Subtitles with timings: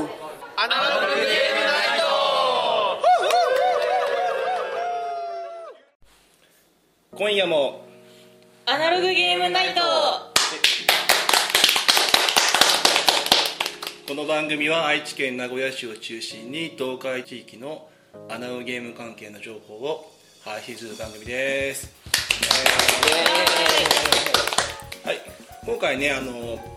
[0.00, 2.06] アナログゲームナイト。
[7.16, 7.84] 今夜も
[8.66, 9.80] アナログゲームナイト
[14.06, 17.88] この番組は愛知県名古屋市を中心に東海地域の
[18.28, 20.12] アナログゲーム関係の情報を
[20.44, 21.92] 配信する番組です、
[25.68, 26.32] 今回ねあの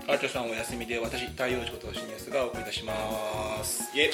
[0.09, 3.89] アーチョさんお休みで私太陽寺ことシニアスがお送りいたします。
[3.95, 4.11] イエ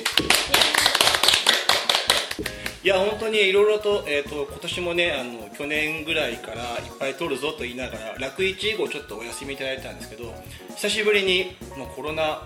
[2.84, 10.32] いや本当にいろいろと,、えー、と今年もねあの去年ぐらいからいっぱい撮るぞと言いながら楽一以後ちょっとお休みいただいたんですけど
[10.76, 12.44] 久しぶりにもうコロナ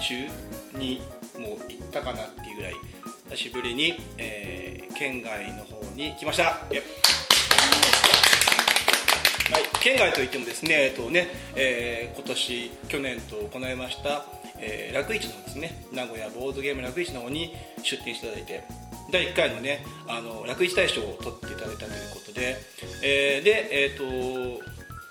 [0.00, 0.16] 中
[0.76, 1.00] に
[1.38, 2.74] もう行ったかなっていうぐらい
[3.30, 4.72] 久しぶりに、えー
[5.02, 6.60] 県外の方に来ました。
[9.52, 14.24] はい、県外といってもですね、えっとねえー今年去年と行いました、
[14.58, 15.84] えー楽市のですね。
[15.92, 17.52] 名古屋ボードゲーム楽市の方に
[17.82, 18.64] 出店していただいて
[19.12, 22.56] 第1回のねあの楽市大賞を取っていただいたということで、
[23.02, 24.04] えーでえっ、と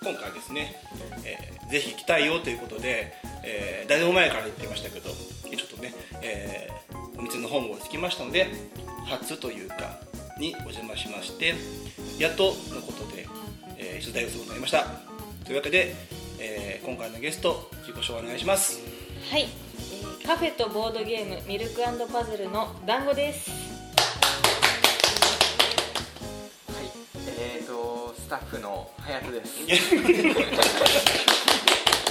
[0.03, 0.75] 今回ですね、
[1.23, 3.13] えーぜひ来たいよということで、
[3.45, 8.47] えー、誰も前から言ってましたけどちょっとね、えーお店の方も着きましたので
[9.05, 9.99] 初というか
[10.39, 11.53] にお邪魔しまして
[12.17, 13.27] やっとのことで、
[13.81, 14.85] えー、取材をすることになりました。
[15.43, 15.95] というわけで、
[16.39, 18.79] えー今回のゲスト自己紹介お願いします。
[19.31, 23.49] はい、えーカフェとボードゲームミルクパズルの団子です。
[23.49, 23.55] は
[26.79, 26.85] い、
[27.27, 29.95] えーとスタッフの隼人です。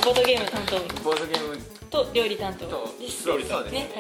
[0.05, 0.79] ボードゲーム担当。
[1.03, 1.57] ボードゲーム。
[1.91, 3.25] と料理担当とです。
[3.25, 3.75] そうそうです。
[3.75, 3.91] ね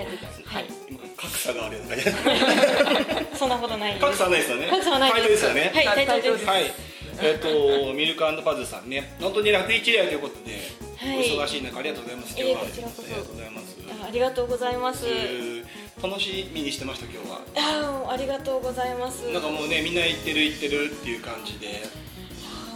[0.46, 2.10] はい、今格差があるような感じ。
[2.10, 4.68] はい、そんなことない格差はないですよね。
[4.70, 5.72] 格差はないタイトルですよね。
[5.74, 6.46] はいタイトルです。
[6.46, 6.89] はい
[7.22, 9.12] えっ、とミルクパズルさんね。
[9.20, 10.58] 本当に楽一例ということで、
[10.96, 11.18] はい。
[11.18, 12.36] お忙しい中ありがとうございます。
[12.38, 15.06] 今日はありがとうございますあありがとうございます。
[15.06, 15.64] えー
[16.02, 19.30] 楽しみにしてました今日はあーありがとうございます。
[19.32, 21.82] なんかもうねみんな行ってる行ってるっていう感じで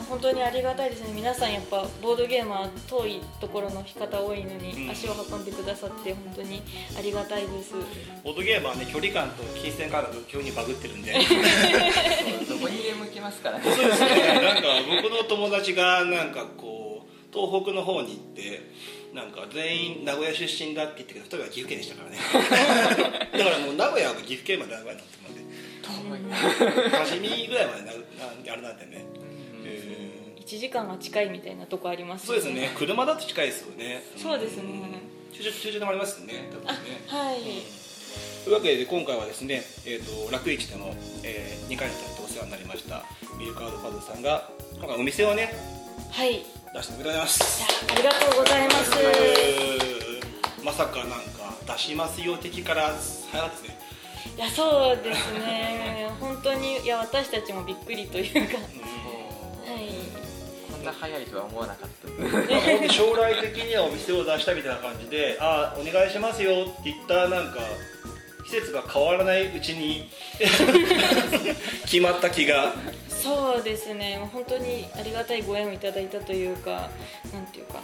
[0.08, 1.12] 本当にありがたいですね。
[1.14, 4.90] 皆さんやっぱボードゲームは遠いところの方多いのに、うん。
[4.90, 6.62] 足を運んでくださって本当に
[6.98, 7.74] ありがたいです。
[8.22, 11.12] ボードゲームはね距離感と金銭感覚急にバグってるんで。
[11.12, 11.18] ど
[12.58, 13.64] こにでも行けますからね。
[13.64, 14.08] そうですね。
[14.42, 14.68] なんか
[15.02, 18.62] 僕の友達がなんかこう東北の方に行って
[19.12, 22.18] なんか全員名古屋出身だって言ってけど2人は岐阜県でしたからね。
[23.32, 25.44] だからもう名古屋は岐阜県まで名古屋になってますんで
[25.84, 27.98] 多治見ぐらいまでなな
[28.52, 29.23] あれなんでね、え
[30.44, 32.70] 1時間は近いみたいなとこありますーそうですね。
[32.76, 34.02] 車だと近いですよね。
[34.16, 34.64] そうですね。
[35.32, 36.50] 駐車駐車場もありますね。
[36.52, 36.72] 多分ね。
[37.06, 37.40] はい。
[38.44, 43.02] というわけで今回はですね、えー、と楽市での、え2回にわたってお世話になりました
[43.38, 45.52] ミルクアウドパズルさんが今回お店をね
[46.12, 46.44] はい。
[46.74, 47.64] 出してくれてます。
[47.90, 48.90] ありがとうございます。
[50.62, 52.92] まさかなんか出しますよ的から
[53.32, 53.78] 早ですね。
[54.36, 56.10] いやそうですね。
[56.20, 58.58] 本当にいや私たちもびっくりというか。
[58.58, 59.23] はい
[60.70, 61.88] こんな早いとは思わなかっ
[62.86, 62.92] た。
[62.92, 67.60] 将来的にはお店を出したみたいな感じで「あお願いしますよ」って言ったなんか
[68.44, 70.10] 季節が変わらないうちに
[71.86, 72.72] 決まった気が。
[73.08, 74.20] そうですね。
[74.32, 76.90] 本当にありがたいご縁をいただいたというか
[77.32, 77.80] なんていうか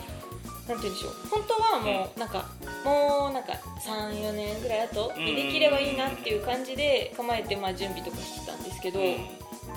[0.68, 1.12] なんて言うんでしょう。
[1.30, 2.46] 本当はもうなんか、
[2.84, 9.16] もうなんか34年ぐらい後にできればいいなっていう感じで構えてまあ準備とかしてたんですけど、うん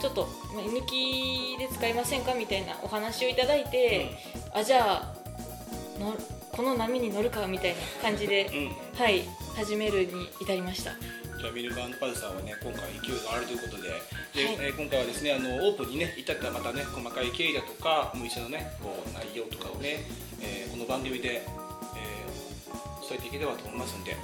[0.01, 4.11] ちょっとまあ抜きで使いませんかみたいなお話をいただいて、
[4.53, 6.15] あじゃあの
[6.51, 8.99] この波に乗るかみたいな感じで、うん。
[8.99, 9.23] はい
[9.55, 10.91] 始めるに至りました。
[11.39, 14.57] じゃあミルクパズさんはね今回勢いがあるということでで、はい。
[14.61, 20.03] えー今回はですねあのオープンにね至ったまたね細かい経緯だとかお店のねこう内容とかをね、
[20.41, 24.15] えーこの番組で、えー伝えていければと思いますんで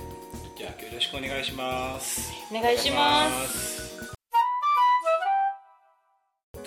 [0.58, 2.32] じゃあ今日よろしくお願いします。
[2.50, 3.89] お願いします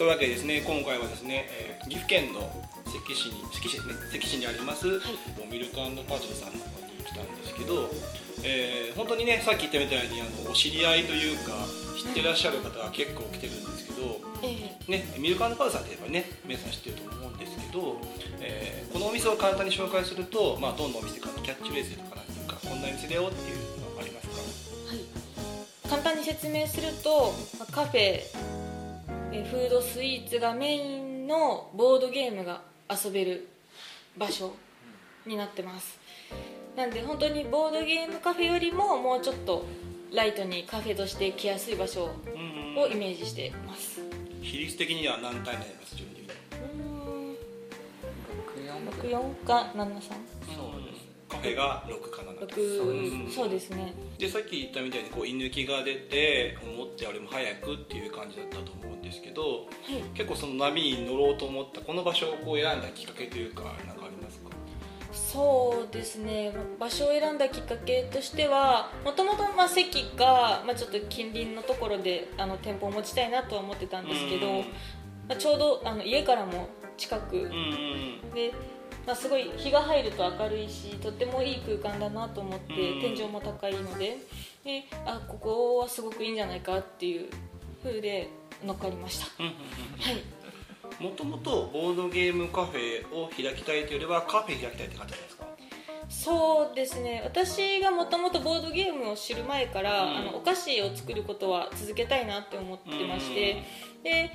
[0.02, 2.42] というわけでですね今回はですね、えー岐阜県の
[2.90, 4.98] 関市に関市ね関市にあります、
[5.48, 7.86] ミルクパズルさんの方に来たんですけど、
[8.42, 11.54] えー本当にねさっき言ったみたいにあのお知り合いというか
[11.94, 14.90] 知ってらっしゃる方が結構来てるんですけど、ええ。
[14.90, 18.02] ね、ミルクパズルさんといえばね皆さん知ってると思うんですけど、
[18.42, 24.34] えーこのお店を簡単に紹介すると、まあ、どんなお店かのキャッチフレーズとかなんていうかこんな店だよっていうのありますか？
[24.90, 24.98] はい、
[25.88, 28.18] 簡単に説明するとまあカフェ
[29.32, 33.48] えフードスイーツがメインのボードゲームが遊べる
[34.16, 34.54] 場所
[35.26, 35.98] になってます。
[36.76, 39.64] なんで本当にボードゲームカフェよりももうちょっと
[40.12, 44.00] ライトにカフェとして来やすい場所うんをイメージしてます。
[44.42, 45.96] 比率的には何体になります？
[45.96, 46.88] 順にうー
[47.32, 47.36] ん。
[48.96, 50.10] 六四64か73そうです。
[50.52, 50.81] カ
[51.42, 53.70] フェが6かな6そうです。
[53.70, 53.92] ね。
[54.18, 59.46] でさっき言ったみたいにこう居抜きが出て思ってよりも早くっていう感じだったと思うんですけど、は
[59.90, 60.02] い。
[60.14, 64.50] 結構その波に乗ろうと思ったこの場所をこう選んだきっかけというか何かありますか？
[65.12, 66.54] そうですね。
[66.78, 74.58] 場所を選んだきっかけとしてはもともと席が、まあ、ちょっと近隣のところであの店舗を持ちたいなとは思ってたんですけど、うん。
[74.60, 74.64] ま
[75.34, 78.34] あ、ちょうどあの家からも近くうんうん。
[78.34, 78.52] で、
[79.06, 83.00] まあ、すごい日が入ると明るいしとってもいい空間だなと思って、うん。
[83.00, 84.18] 天井も高いので
[84.64, 87.28] であここはすごくいいんじゃないかっていう
[87.82, 88.28] 風で
[88.64, 89.42] 乗っかりました。
[89.42, 91.02] はい。
[91.02, 95.46] もともとボードゲームカフェを開きたいというよりはカフェ開きたいって方ですか？
[96.08, 97.22] そうですね。
[97.24, 100.16] 私がもともとボードゲームを知る前から、うん。
[100.16, 103.62] あのお菓子を作ることは続けたいなって思ってまして、
[104.04, 104.30] で、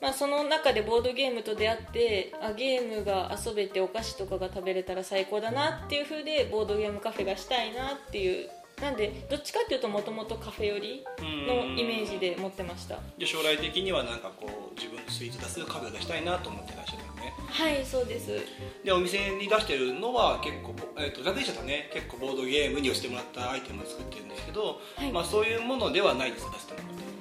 [0.00, 8.48] まあ、その中でボードゲームと出会ってあゲームが遊べてお菓子とかが食べれたら最高だなっていう風でボードゲームカフェがしたいなっていう
[8.80, 12.98] なんでどっちかっていうともともとカフェ寄りのイメージで持ってました。
[13.18, 17.34] で将来的にはなんかこう自分のスイーツ出すカフェを出したいなと思ってらっしゃるんですね。
[17.48, 18.38] はいそうです。
[18.84, 21.90] でお店に出してるのは結構、えー、と学生者とね。
[21.92, 25.10] 結構ボードゲームに押してもらったアイテムを作ってるんですけど、はい。
[25.10, 27.17] まあ、そういうものではないです出してもらって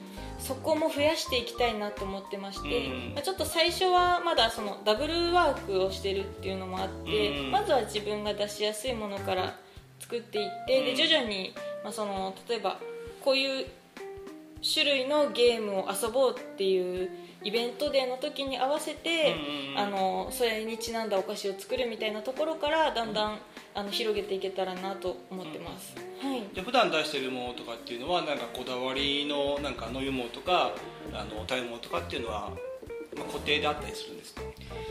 [0.47, 3.13] そこも増やしていきたいなと思ってまして、うん。
[3.15, 7.51] まあちょっと最初はまだそのダブルワークをしてるっていうのもあって、うん。
[7.51, 9.57] まずは自分が出しやすいものから
[9.99, 10.85] 作っていって、うん。
[10.85, 11.53] で徐々に、
[11.83, 12.79] まあ、その例えば
[13.23, 13.67] こういう
[14.61, 17.09] 種類のゲームを遊ぼうっていう
[17.47, 19.33] イベントデーの時に合わせて、
[19.73, 23.39] うんあのそれにちなんだお菓子を作るみたいなところからだんだん、
[23.73, 26.43] あの広げていけたらなと思ってます、はい。
[26.53, 30.71] で普段出してるものとかっていうのはなんかこだわりのなんか飲み物とか
[31.13, 32.51] あの食べ物とかっていうのは、
[33.17, 34.41] まあ、固定であったりするんですか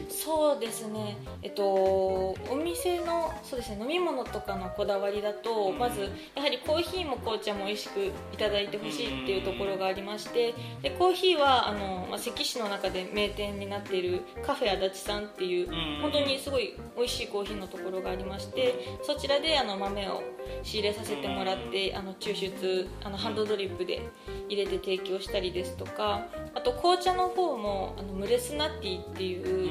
[0.09, 5.79] そうですね、えっと、お店のそうです、ね、飲み物とかのこだわりだと、うん。
[5.79, 20.23] まずやはりコーヒーも紅茶も美味しくいただいてほしいっていうところがありましてでコーヒーはあの、まあ、関市の中で名店になっているカフェ足立さんっていううん本当にすごい美味しいコーヒーのところがありましてそちらであの豆を
[20.63, 24.03] 仕入れさせてもらってあの抽出あのハンドドリップで
[24.49, 29.71] 入れて提供したりですとかあと紅茶の方もあのムレスナティってい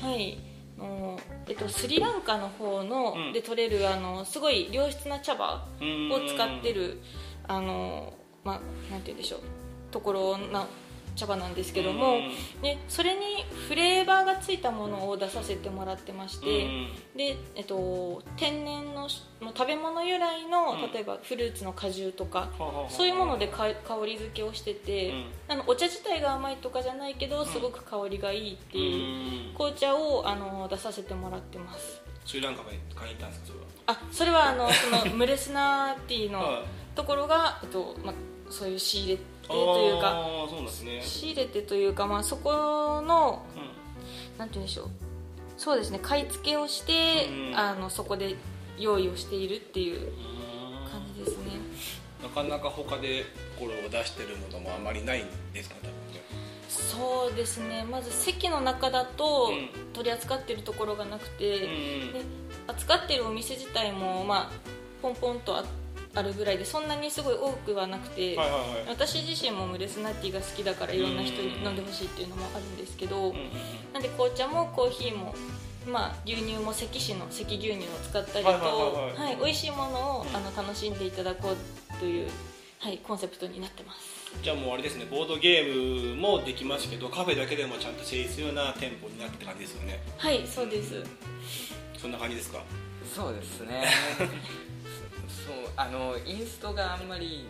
[0.00, 0.38] はい
[0.78, 1.18] あの
[1.48, 3.32] えっと、スリランカの方の、うん。
[3.32, 6.12] で取れるあのすごい良質な茶葉うん。
[6.12, 7.00] を使ってる
[7.48, 8.12] あの、
[8.44, 8.60] まあ、
[8.92, 9.40] なんて言うんでしょう。
[9.90, 10.66] ところな
[11.18, 12.62] 茶葉なんですけども、うん。
[12.62, 16.88] でそれにフレーバーがついたものを出させてもらってまして、うん。
[17.16, 20.92] で、えっと、天然の食べ物由来の、うん。
[20.92, 22.48] 例えばフルーツの果汁とか、
[22.88, 25.24] そういうものでか香り付けをしてて、うん。
[25.48, 29.54] あのお茶自体が甘いとかじゃないけどすごく香りがいいっていううん。
[29.54, 32.00] 紅茶をあの出させてもらってます。
[32.24, 33.64] スリランカに買いに行ったんですかそれは？
[33.86, 36.62] あそれはあのその ムレスナティのはい。
[36.94, 38.12] ところが、えっとま、
[38.50, 41.00] そういう仕入れてというかそうですね。
[41.02, 43.44] 仕入れてというか、まあ、そこの
[44.36, 44.88] うなんて言うんでしょう。
[45.56, 45.98] そうですね。
[46.00, 47.58] 買い付けをして、うん。
[47.58, 48.36] あのそこで
[48.78, 50.02] 用意をしているっていうん
[50.90, 51.52] 感じですね。
[52.22, 53.24] なかなか他で
[53.58, 56.22] これを出してるものもあまりないんですか多分ね。
[56.68, 57.84] そうですね。
[57.90, 59.92] まず席の中だとうん。
[59.92, 62.20] 取り扱ってるところがなくて、うんで
[62.68, 64.50] 扱ってるお店自体も、まあ、
[65.02, 65.64] ポンポンとあ
[66.14, 68.88] あるぐらいでそんなにすごい多くはなくて、はいはいはい。
[68.88, 73.50] 私自身もムレスナッティが好きだからいろんな人に飲んでほしいっていうのもあるんですけど、うんうん
[73.92, 75.34] なんで紅茶もコーヒーも、
[75.86, 79.24] まあ、牛乳も関市の関牛乳を使ったりと、はいはいはいはい。
[79.26, 82.28] はい美味しいものをあの楽しんでいただこうという、
[82.80, 84.18] はい、コンセプトになってます。
[84.42, 90.00] じゃあもうあれですねボードゲームもできますけどカフェだけでもちゃんと成立するような店舗になって感じですよね。
[90.18, 91.02] はいそうです。
[91.96, 92.62] そんな感じですか？
[93.14, 93.84] そうですね
[95.80, 97.46] あのインストがあんまり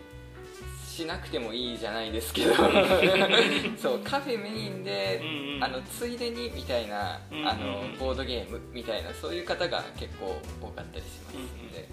[0.86, 2.54] しなくてもいいじゃないですけど。
[3.80, 5.64] そうカフェメインで、うんうん。
[5.64, 7.48] あのついでにみたいな、うんうんうん。
[7.48, 11.88] あのボードゲームみたいなそういう方が結構多かったりしますので、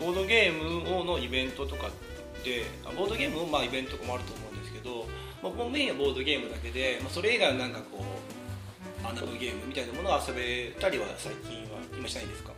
[0.00, 1.90] ボードゲームのイベントとかっ
[2.42, 5.06] てあボードゲームもまあイベントとかもあると思うんですけど、
[5.42, 8.02] まあ、もうメインはボードゲームだけで、まあ、それ以外はなんかこ
[9.04, 12.52] うアナログゲームみたいなものを遊べたりは最近は今しないんですか？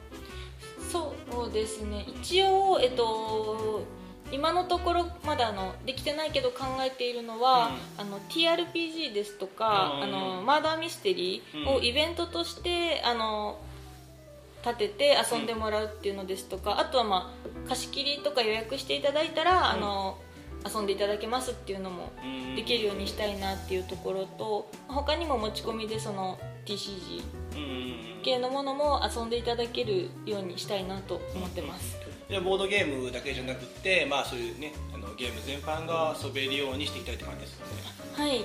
[0.93, 1.15] そ
[1.49, 2.05] うですね。
[2.07, 3.85] 一応えっと
[4.31, 10.03] 今のところまだあのできてないけど考えているのは、あの TRPG ですとか、うん。
[10.05, 13.59] あのマーダーミステリーをイベントとして、あの
[14.65, 17.35] 立てて遊んでもらうっていうのですとか、あとは、ま
[17.67, 20.17] あ、貸し切りとか予約していただいたら、あの
[20.65, 22.55] 遊んでいただけますっていうのもうん。
[22.57, 27.23] できるようにしたいなっていうところと他にも持ち込みでその TCG
[27.57, 28.23] うん。
[28.23, 31.97] 系のものも遊んでいただけるようにしたいなと思ってます
[32.33, 37.73] でボードゲームだけじゃなくて、まあ、そういうねあのゲーム全般が遊べるようにしていきたいって感じですよね。
[38.15, 38.45] はい。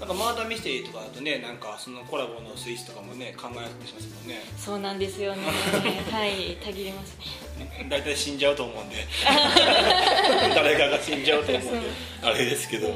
[0.00, 4.40] なんかマーダーミステリーとかだとねなんかそのコラボのスイーツとかもね考えたりしますもんね。
[4.56, 5.42] そうなんですよね。
[6.10, 6.56] はい。
[6.56, 7.16] たぎります
[7.58, 8.96] ね大体死んじゃうと思うんで。
[10.54, 11.88] 誰かが死んじゃうと思うんで。
[12.22, 12.88] あれですけど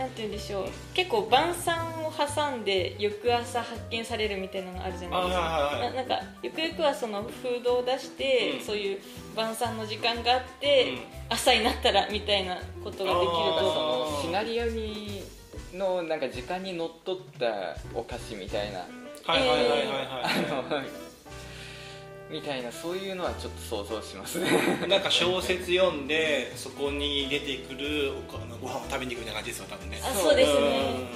[0.00, 0.68] なんて言うんでしょう。
[0.94, 5.94] 結構晩餐を挟んで翌朝発見されるみたいなのがあるじゃないですか、あはいはいはい。
[5.94, 8.64] ななんかゆくゆくはそのフードを出して、うん。
[8.64, 8.98] そういう
[9.36, 10.98] 晩餐の時間があって、うん。
[11.28, 15.22] 朝になったらみたいなことができるあーそとのシナリオに
[15.74, 18.78] のなんか時間にのっとったお菓子みたいな。
[18.78, 19.86] はいはいはいはいはい、
[20.48, 21.09] あの
[22.30, 24.38] みたいなそういうのはちょっと想像します。
[24.38, 24.46] ね
[24.88, 30.00] なんか小説読んでそこに出てくるおあのご飯を食べに行くみたいな感じですよ多分ね。
[30.00, 30.60] あそうですね。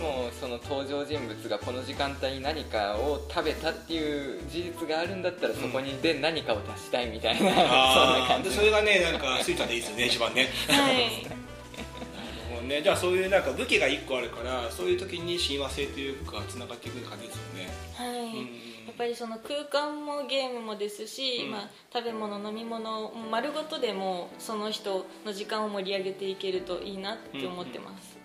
[0.01, 10.49] もうその登場人物がこの時間帯に何かを食べたっていう事実があるんだったらそこにで何かを足したいみたいな、 そんなあ感じそれがねなんかスイーツでいいですよね一番ね。
[10.69, 11.27] はい。
[12.53, 17.69] もうねじゃあそういうなんか武器が1個あるからそういう時に親和性というかつながっていく感じですよね。
[17.95, 18.64] はい、うん
[18.97, 21.51] ぱりその空間もゲームもですし、うん。
[21.51, 28.17] まあ、食べ物飲み物丸ごとでもその人の時間を盛り上げていけるといいなって思ってます、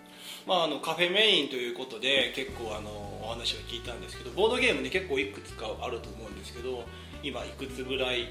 [0.46, 2.90] まあ、あのカフェメインということで結構あの
[3.22, 6.84] お話を聞いたんですけどボードゲームね結構いくつかあると思うんですけど
[7.22, 8.28] 今いくつぐらい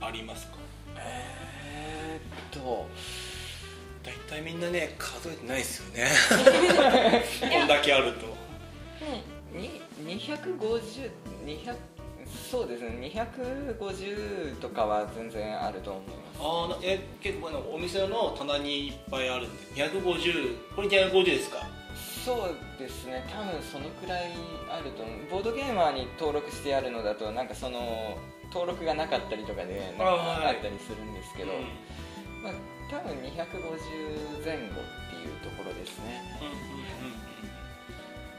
[0.00, 0.58] ありますか？
[0.98, 2.86] えーっと
[4.02, 6.08] 大体みんなね数えてないですよね。
[7.50, 8.26] こんだけあると。
[9.04, 9.22] ね
[9.52, 11.10] に250
[11.46, 11.74] 200
[12.50, 16.40] そうですね250とかは全然あると思います。
[16.40, 19.82] ああなえ結構お店の棚にいっぱいあるんで。
[19.84, 21.58] 250これ250ですか？
[22.24, 24.32] そうですね多分そのくらい
[24.68, 25.16] あると思う。
[25.30, 28.18] ボードゲーマーに登録してあるのだとなんかその
[28.52, 31.52] 登録がなかったりとかでなんかあったりするんですけど、
[32.42, 32.52] まあ、
[32.90, 36.22] 多分250前後っていうところですね。
[36.42, 36.85] うんうんうんうん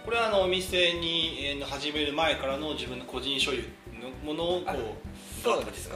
[0.08, 3.62] これはあのお店にえー始める前からの自分の個人所有
[4.02, 4.78] のものをこあう
[5.44, 5.96] そうですね。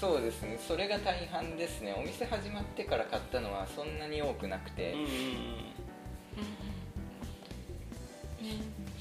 [0.00, 0.56] そうですね。
[0.64, 1.92] それが大半ですね。
[1.98, 5.10] お店始まってから買ったのはそんなに多くなくて、うんうんうん。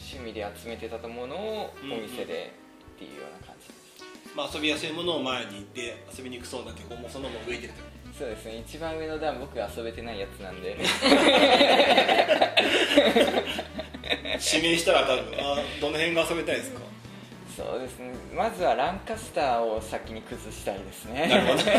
[0.01, 2.51] 趣味で集めてたものをお店で
[2.95, 8.63] っていうような感じです、まあ、遊びやすいものを前に行って遊びにくそうになってこうもうそのまま上に出てるそうですね。
[8.65, 10.77] 一番上の段僕遊べてないやつなんで。
[14.53, 16.79] 指名したら多分あどの辺が遊べたいですか？
[17.57, 18.13] そうですね。
[18.35, 21.27] まずはランカスターを先に崩したいですね。
[21.27, 21.63] なるほど。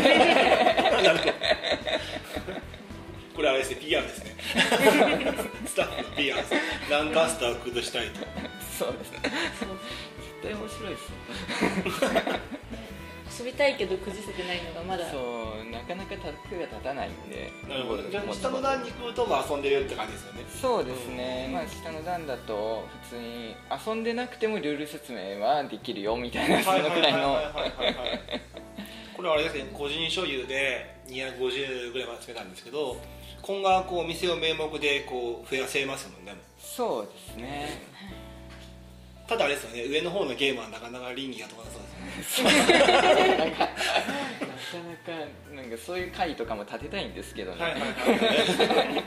[3.35, 4.35] これあれですね PR ですね。
[5.67, 6.53] スタッフの PR です。
[6.91, 8.19] ランカスターを崩したいと。
[8.79, 9.19] そうですね。
[9.23, 9.33] 絶
[10.41, 11.09] 対面白いです
[12.13, 12.56] ね
[13.39, 15.09] 遊びたいけど崩せてないのがまだ。
[15.09, 17.51] そうなかなかタックが立たないんで。
[17.67, 18.03] なるほど。
[18.09, 20.45] じゃあ下の段に行くとまあ遊んでるって感じですよね。
[20.61, 27.95] そうですね、まあ下の段だと普通に遊んでなくてもルール説明はできるよみたいなそのくらいのはいはいはいはい。
[27.95, 28.41] はい
[29.17, 32.95] これはあれですね個人所有で250ぐらいまで集めたんですけど
[33.41, 36.35] 今後はこうお店を名目でこう増やせますもんね。
[36.59, 37.81] そうですね
[39.27, 43.37] ただあれですよね上の方のゲームはなかなか倫理が通らなそうですよね。
[43.37, 45.11] なかなか
[45.53, 49.03] なんかそういう会とかも立てたいんですけどね、はいはいはい。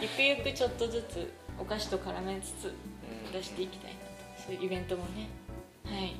[0.00, 3.32] ゆくゆくちょっとずつお菓子と絡めつつうん。
[3.32, 4.06] 出していきたいなと。
[4.46, 5.28] そういうイベントもね。
[5.84, 6.14] はい。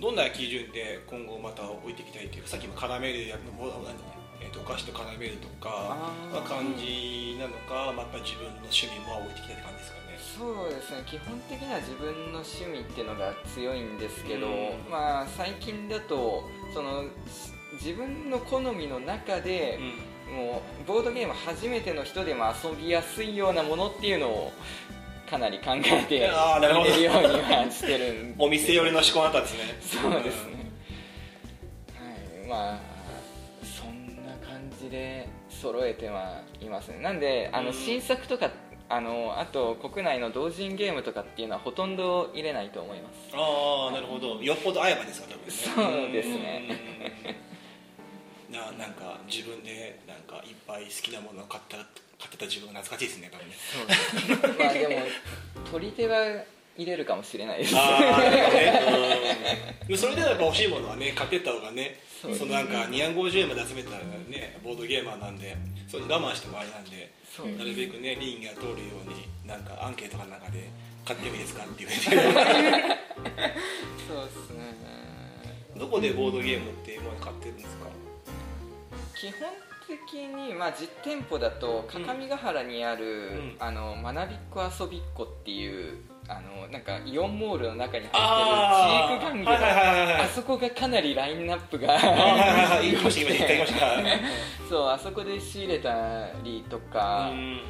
[0.00, 3.96] どんな基準で今後また置いていきたいっていうかさっきも絡めるやつの何だね
[4.40, 5.96] えーとお菓子と絡めるとか
[6.32, 9.98] まあ感じなのか、まあ、やっぱり自分の趣味も置いていきたいって感じですか？
[9.98, 10.01] ね
[10.36, 11.02] そうですね。
[11.06, 14.90] 基本的には自分の趣味っていうのが強いんですけど、うん。
[14.90, 17.04] まあ最近だとその
[17.74, 19.78] 自分の好みの中で、
[20.34, 24.52] もうボードゲーム初めての人でも遊びやすいようなものっていうのを
[25.28, 30.00] かなり考えて入れるようにはしてるんお店寄りの思考だったんですね。
[30.02, 30.70] そうですね、
[31.98, 32.48] はい。
[32.48, 32.78] まあ
[33.62, 36.98] そんな感じで揃えてはいますね。
[37.00, 37.74] なんであのうん。
[37.74, 38.50] 新作とか
[38.92, 43.14] あのあと国内の同人ゲームとかっていうのはほとんど入れないと思います。
[43.32, 44.42] ああなるほど。
[44.42, 45.50] よっぽど会えばですか多分ね。
[45.50, 46.62] そうですね。
[48.50, 48.54] うん。
[48.54, 51.86] ななんか自分でなんかいっぱい好きなものを買った買
[52.28, 53.56] ってた自分が懐かしいですね多分ね。
[54.58, 56.44] まあでも取り手は
[56.76, 57.74] 入れるかもしれないです。
[57.74, 57.80] ね、
[59.88, 61.98] うん、それでやっぱ欲しいものはね買ってった方がね。
[62.22, 65.56] そのなんか250円まで集めたねボードゲーマーなんで
[65.88, 67.10] それ我慢してもあれなんで
[67.58, 68.74] なるべくねリンが通るよ
[69.04, 70.68] うになんかアンケートかなんかで
[71.04, 71.90] 買ってもいいですかっていう。
[71.98, 72.12] そうで
[74.30, 74.76] すね。
[75.76, 77.86] どこでボードゲームっていうもの買ってるんですか？
[79.16, 79.40] 基本
[79.88, 83.56] 的に、まあ、実店舗だと各務原にある、ん。
[83.58, 85.96] あの学びっこ遊びっこっていう
[86.28, 89.26] あのなんかイオンモールの中に入ってるチあー。
[89.26, 91.98] ーク玩具があそこがかなりラインナップが
[94.68, 97.60] そうあそこで仕入れたりとか、うん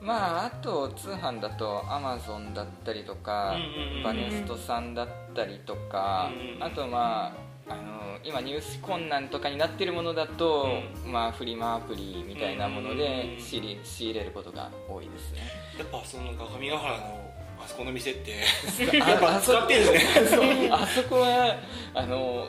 [0.00, 7.32] まああと通販だとアマゾンだったりとか、うんうんうんバネストさんだったりとか、うんうんあとま
[7.68, 12.56] ああの今入手困難とかになってるものだと、まあフリマアプリみたい。
[12.58, 15.08] なもので仕入れ仕入れることが多い。
[15.08, 15.38] ですね
[15.78, 16.36] やっぱその上
[16.70, 17.31] ヶ原の
[17.64, 18.34] あそこの店って。
[19.02, 19.68] あそう。
[20.70, 21.56] あそこは
[21.94, 22.48] あの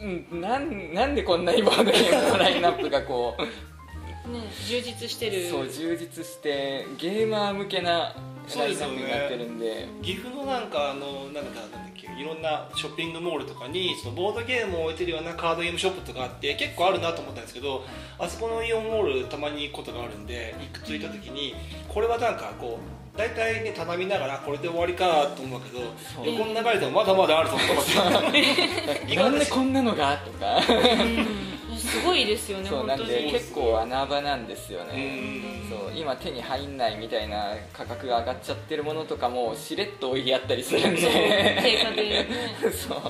[0.00, 5.48] うんなんなんでこんなにボードゲームのラインナップがこうね充実してる。
[5.48, 8.14] そう充実してゲーマー向けな
[8.54, 17.84] ラインナップになってるんで岐阜のなんかあのなんだなんだっけいろんなショッピングモールとかにそのボードゲームを置いてるようなカードゲームショップとかあって結構あるなと思ったんですけど、
[18.18, 21.54] あそこのイオンモールたまに行くことがあるんでいくついた時に
[21.88, 22.78] これはなんかこ
[23.14, 25.78] う大体ね畳みながらこれで終わりかと思うけど
[26.14, 26.26] そう。
[26.26, 27.96] 横の流れてもまだまだあると思ってます
[29.16, 30.58] なんでこんなのがとか。
[30.58, 35.42] う んすごいですよねそう結構穴場なんですようねん。
[35.68, 41.00] そう今手に入んないみたいな価格が上がっちゃってるものとかもしれっと置いてあったりするんで。
[41.00, 42.26] 定価でね。
[42.72, 43.00] そう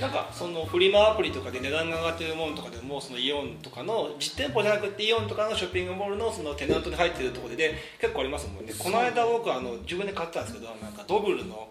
[0.00, 8.72] なんかそのフリマアプリとかで値段が上がってるものとかでもそのイオンとかの実店舗じゃなくてイオンとかのショッピングモールのそのテナントに入ってるところで、結構ありますもんね。
[8.78, 11.68] この間僕あの自分で買ったんですけどなんかドブルの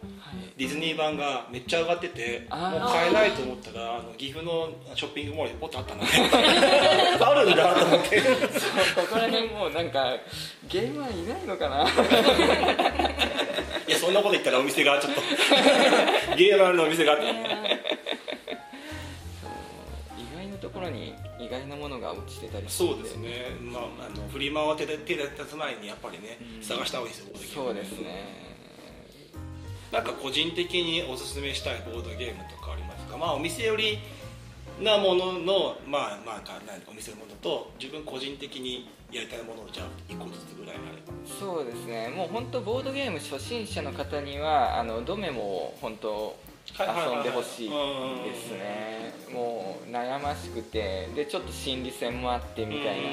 [0.58, 6.08] ディズニー版がめっちゃ上がっててもう買えないと思ったらあの岐阜のショッピングモールでポッとあったので
[7.26, 8.34] あるんだと思ってそう
[9.06, 10.18] ここら辺もうなんか
[10.68, 11.88] ゲーマーいないのかな。
[13.88, 15.22] いやそんなこと言ったらお店がちょっと
[16.36, 17.26] ゲームあるのお店があって。
[17.26, 17.32] 意
[20.60, 23.84] ところに意外なものが落ちてたりそうですね、まあ、
[24.14, 28.50] あのフリマは手で手で立つ前にやっぱりね、探した方がいいですよそうですね。
[29.92, 33.18] なんか個人的におすすめしたいボードゲームとかありますか？
[33.18, 33.98] まあお店寄り
[34.82, 36.44] なもののまあまあ
[36.88, 41.14] お店のものと自分個人的にやりたいものをじゃあ1個ずつぐらいあれば。
[41.40, 42.10] そうですね。
[42.10, 46.38] もう本当ボードゲーム初心者の方にはあのドメモを本当
[46.78, 49.14] 遊んでほしいですね。
[49.34, 53.10] もう悩ましくてでちょっと心理戦もあってみたいな。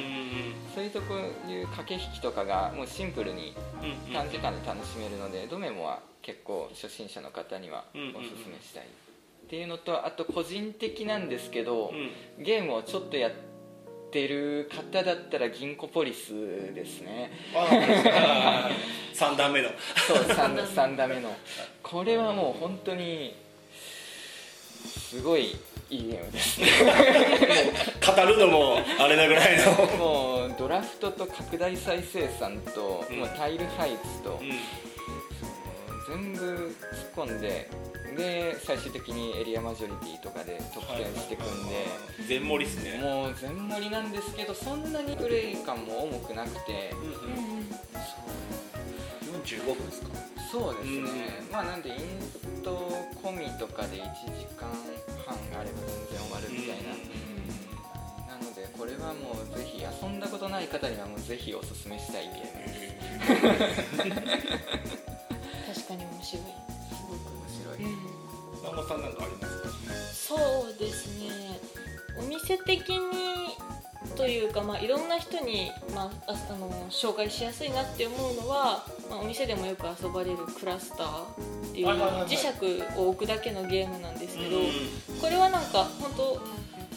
[0.74, 1.14] そういうとこ
[1.48, 3.54] いう駆け引きとかがもうシンプルに
[4.12, 11.92] 短時間で楽しめるのでドメモは結構初心者の方にはおすすめしたいっていうのとあと個人的なんですけど
[12.38, 13.32] ゲームをちょっとやっ
[14.10, 16.32] てる方だったら銀行ポリス
[16.74, 17.30] ですね。
[17.54, 18.68] あ
[19.14, 19.70] 3段目の。
[20.06, 21.34] そう 3, 三打目の。
[21.82, 23.34] これはもう本当に
[24.86, 25.56] すごい
[25.90, 26.66] いいゲームですね。
[28.04, 29.96] 語るのもあれなぐらいの。
[29.96, 33.18] もうドラフトと拡大再生産と、うん。
[33.18, 34.50] もうタイル配置と、うん。
[36.08, 36.40] 全部
[37.16, 37.68] 突っ込んで
[38.16, 41.86] で最終的にエリアマジョリティとかで得点していくんで、
[42.28, 42.98] 全盛りっすね。
[42.98, 47.66] もう全盛りなんですけどそんなにプレイ感も重くなくて、うんうん
[49.46, 50.08] 45分ですか？
[50.50, 51.52] そうですね、うん。
[51.52, 52.90] まあなんでインスト
[53.22, 54.68] 込みとかで1時間
[55.24, 55.78] 半があれば
[56.10, 56.90] 全然終わるみたいな、
[58.26, 64.06] なのでこれはもうぜひ遊んだことない方にはもうぜひおすすめしたいゲームです。
[65.74, 66.42] 確かに面白い。
[66.42, 67.96] すごく面白い、うん。
[68.88, 69.68] さんなんかありますか？
[70.12, 70.34] そ
[70.68, 71.60] うですね。
[72.18, 72.98] お店的に
[74.14, 85.20] というか、まあ、いろんな人に、まあ、ああの紹介しやすいなって思うのは、まあ、お店でもよく遊ばれるクラスターっていう磁石を置くだけのゲームなんですけど、うん。
[85.20, 86.40] これはなんか本当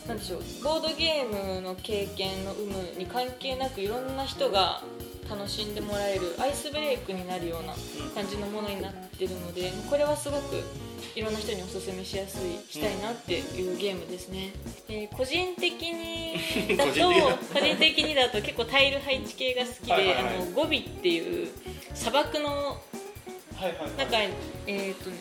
[0.10, 4.82] なんでしょうボードゲームの経験の有無に関係なくいろんな人が
[5.30, 7.74] 楽しんでもらえるアイスブレイクになるような
[8.16, 10.64] 感じのものになってるのでこれはすごく
[11.16, 14.52] いろんな人におすすめしやすいしたいなっていうゲームですね、
[14.90, 16.92] えー個人的にだと
[17.54, 20.36] 個人的にだと結構タイル配置系が好きで、はいはいはい。
[20.38, 21.50] あのゴビっていう
[21.94, 22.78] 砂漠のは
[23.62, 24.30] いはいはい。
[24.66, 25.18] えーっとね。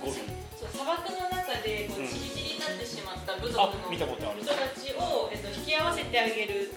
[0.00, 2.41] 語尾そう砂漠の中でこう
[2.72, 4.42] ってしまった部族あの見たことある。
[4.42, 6.72] 人たちを、えっと、引き合わせてあげる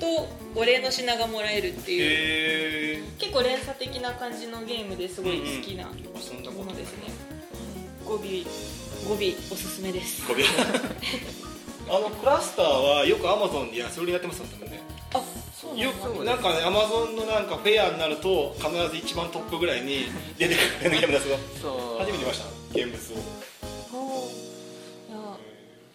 [0.00, 3.04] とお礼の品がもらえるっていう。
[3.18, 5.84] 結構連鎖的な感じのゲームですごい好きな
[6.20, 6.64] そんなこと。
[6.64, 7.04] ものですね、
[8.04, 8.18] 語尾
[9.08, 10.26] 語尾おすすめです。
[10.26, 10.46] ごめん
[11.88, 14.80] あのクラスターはよくアマゾンで安売りになってますもんね。
[15.14, 15.22] あ
[15.54, 16.18] そうよなんだ。
[16.18, 21.36] くなんかねアマゾンのなんかフェアになると必ず一番トップぐらいに出てくるゲームですよ。
[21.62, 22.00] そう。
[22.00, 22.46] 初めて見ました
[22.78, 23.22] 現物を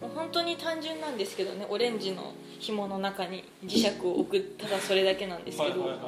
[0.02, 6.06] もう本当に単純なんですけどねオレンジの紐の中に磁石を置くただそれだけなんですけど、なんか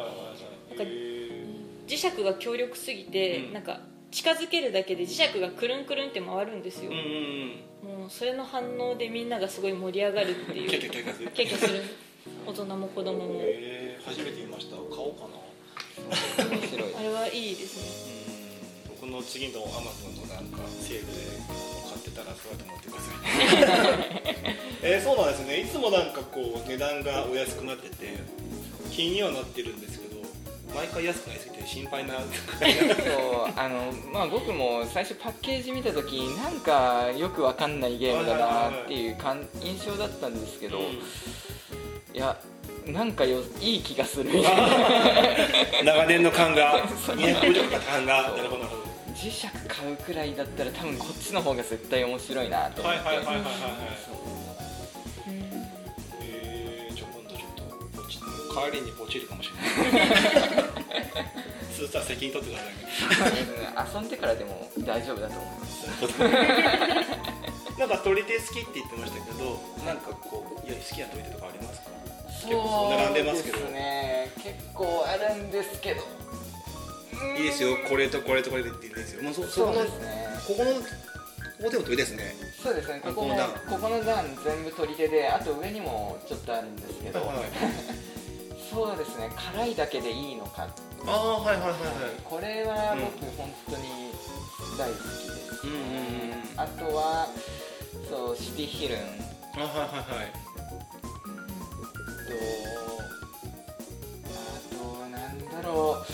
[1.87, 3.53] 磁石が強力すぎて、うん。
[3.53, 3.81] なんか
[4.11, 7.05] 近づけるだけで磁石がくるんくるんって回るんですよ、うんうん
[7.93, 8.01] うん。
[8.01, 11.31] もうそれの反応でみんながすごい盛り上がるっていうキャッキャキャッキャする。
[11.31, 11.83] 結構する
[12.47, 13.41] 大人も子供も。
[13.43, 14.05] へー。
[14.05, 14.77] 初めて見ました。
[14.77, 15.35] 買おうかな。
[16.57, 16.95] 面白い。
[16.97, 17.77] あれはいいです
[18.09, 18.15] ね。
[19.01, 21.13] 僕の次のアマゾンのなんかセールで
[22.15, 24.57] たらそうやと思ってください。
[24.83, 25.61] えーそうなんですね。
[25.61, 28.19] いつもなんかこう値段がお安くなってて
[28.91, 30.23] 気にはなってるんですけど
[30.75, 32.25] 毎回安くなりすぎて心配なそう
[33.57, 42.37] あのまあ僕も最初パッケージ見た時なんかよくわかんないゲームだなっていう感印象だったんですけど、いや
[42.87, 44.31] なんかよいい気がする。
[45.85, 48.84] 長年の勘が 250か勘がなるほどなるほど
[49.15, 53.45] 磁石買うくらいだったら多分こっちの方が絶対面白いなと思って、はいはいはいはいはい
[55.29, 55.35] うん
[56.21, 57.63] えー、ちょ今度ちょっと
[58.03, 60.07] ポチ帰りにポチるかもしれない
[61.73, 62.63] スーツは責任取ってくだ
[63.17, 63.39] さいね
[63.95, 65.87] 遊んでからでも大丈夫だと思います
[67.79, 67.99] なんか。
[67.99, 71.91] 取り手好きって言ってましたけど なんかこういや好きな取り手とかありますか？
[72.45, 73.59] 結構並んでますけど。
[73.59, 74.31] そうですね。
[74.43, 76.03] 結構あるんですけど
[77.39, 79.23] いいですよこれとこれとこれでって言うんですよ。
[79.23, 80.27] もうそそこのですね。
[80.47, 80.81] ここのこ
[81.63, 82.35] こでも取りですね。
[82.63, 83.01] そうですね。
[83.03, 83.51] ここの段。
[83.51, 87.47] ここの段全部取り手であと上にもちょっとあるんですけど、はいはい
[88.71, 89.31] そうですね。
[89.55, 90.69] 辛いだけでいいのか。
[91.07, 91.81] ああはいはいはいはい。
[92.25, 94.11] これは僕本当に
[94.77, 97.29] 大好きです、うんうんうんあとは
[98.09, 98.99] そうシティヒルン。
[99.57, 100.33] あはいはいはい。
[102.27, 102.94] と
[105.51, 106.07] なんだろう。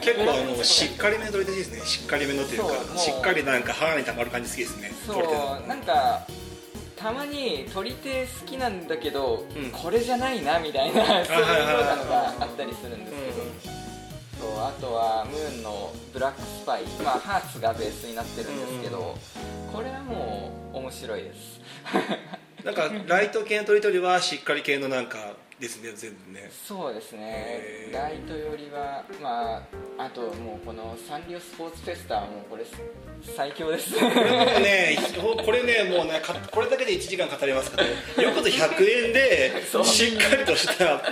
[0.00, 1.80] 結構あのしっかりめの取り手ですね。
[1.84, 4.92] しっかりめのというかしっかりなんか腹にたまる感じ好きですね。
[5.06, 5.14] そ
[5.64, 6.26] うなんか
[6.96, 9.70] たまに取り手好きなんだけど、うん。
[9.70, 19.16] これじゃないなみたいなそういうようなのがあったりするんですけど、そうあとはムーンのブラックスパイ、まあ、ハーツがベースになってるんですけど、
[19.72, 21.60] これはもう面白いです。
[22.64, 26.48] なんかライト系の取り手よりはしっかり系のなんかですね全部ね。
[26.52, 27.90] そうですね。
[27.92, 29.56] ライトよりはま
[29.98, 32.64] ああともうこのサンリオスポーツフェスタはもうこれ
[33.22, 33.94] 最強です。
[34.00, 34.96] ね
[35.44, 39.52] これねもうねかこれだけで1時間語れますけどよくと100円で
[39.84, 41.02] しっかりとした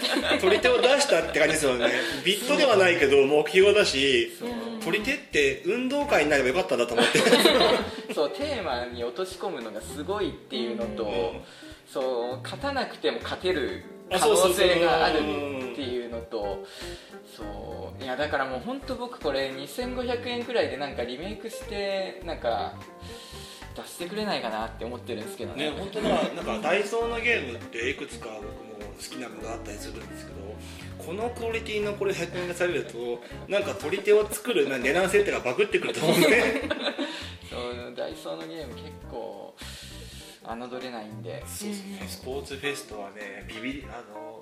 [0.41, 1.89] 取り手を出したって感じですよね。
[2.25, 4.33] ビットではないけど目標だし
[4.85, 7.19] 取り手って運動会になればよかったんだと思って。
[8.15, 11.41] そうテーマに落とし込むのがすごいっていうのと、うん。
[11.93, 16.65] そう勝たなくても勝てる可あそうそう能性があるうんっていうのと
[17.37, 17.43] そ
[18.01, 18.03] う。
[18.03, 22.75] いやだからもう本当僕これ2500円くらいでなんかリメイクしてなんか
[23.75, 25.71] 出してくれないかなって思ってるんですけどね。
[25.71, 26.09] ね本当だ。
[26.09, 30.47] なんかダイソーのゲームっていくつか僕も好きなのがあったりするんですけど
[30.99, 36.65] このクオリティのこれ100円がされるとなんか取り手を作るな値段設定がバグってくると思うんで
[37.51, 39.55] そうダイソーのゲーム結構
[40.55, 41.43] 侮れないんで。
[41.47, 42.07] そうですね。
[42.09, 44.39] スポーツフェストはねビビりあの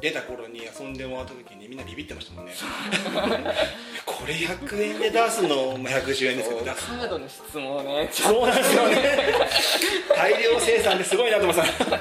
[0.00, 2.52] 出た頃に遊んでもらった時にみんなビビってましたもんね。
[4.04, 8.96] これ100円で出すのも110円ですけどカ出すードの質もねそうなんですよね。
[10.16, 12.00] 大量生産ですごいなと思ってたそう、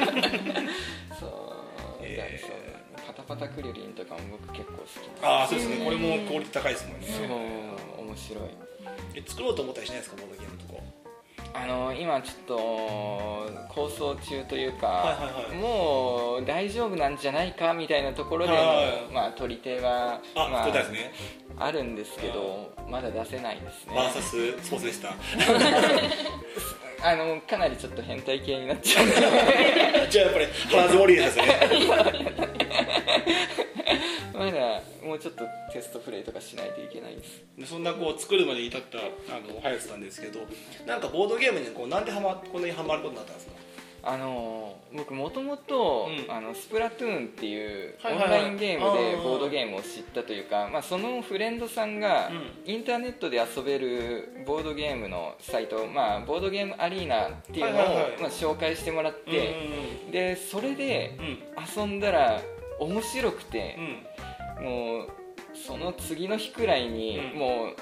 [2.01, 2.17] えー。
[2.17, 5.83] ダイソーパタパタクリリンとかも僕結構好きああそうですね。
[5.83, 7.07] これもクオリティ高いですもんね。
[7.07, 8.43] そう面白い。
[9.15, 10.62] え作ろうと思ったりしないですかボードゲーム
[11.55, 12.55] あの今ちょっと
[13.69, 15.57] 構想中というか、はいはいはい。
[15.57, 19.13] もう大丈夫なんじゃないかみたいなところでの、はいはい。
[19.13, 21.13] まあ、取り手はあ、ま作ったですね。
[21.57, 23.93] あるんですけどまだ出せないですね。
[27.05, 29.07] あのかなりちょっと変態系になっちゃう。
[30.09, 32.32] じゃあやっぱりハーズウォリアーですね
[35.23, 37.41] ちょっとテストプレイとかしないといけないです。
[37.57, 39.01] でそんなこう作るまでに至ったあ
[39.39, 40.41] の隼人さんですけど
[40.85, 43.53] なんかボードゲームにこうなんでハマこんなにハマることになったんですか？
[44.05, 46.09] あの僕もともと
[46.53, 49.23] スプラトゥーンっていうオンラインゲームあでー。
[49.23, 57.73] ボードゲームを知ったというか、まあ、そのフレンドさんがうインターネットで遊べるボードゲームのサイト、まあ、ボードゲームアリーナっていうのを、
[58.19, 59.55] まあ、紹介してもらって、
[60.11, 61.17] でそれで
[61.75, 62.41] 遊んだら
[62.81, 64.05] 面白くてう、ん
[64.61, 65.07] もう
[65.53, 67.39] その次の日くらいに、うん。
[67.39, 67.75] もう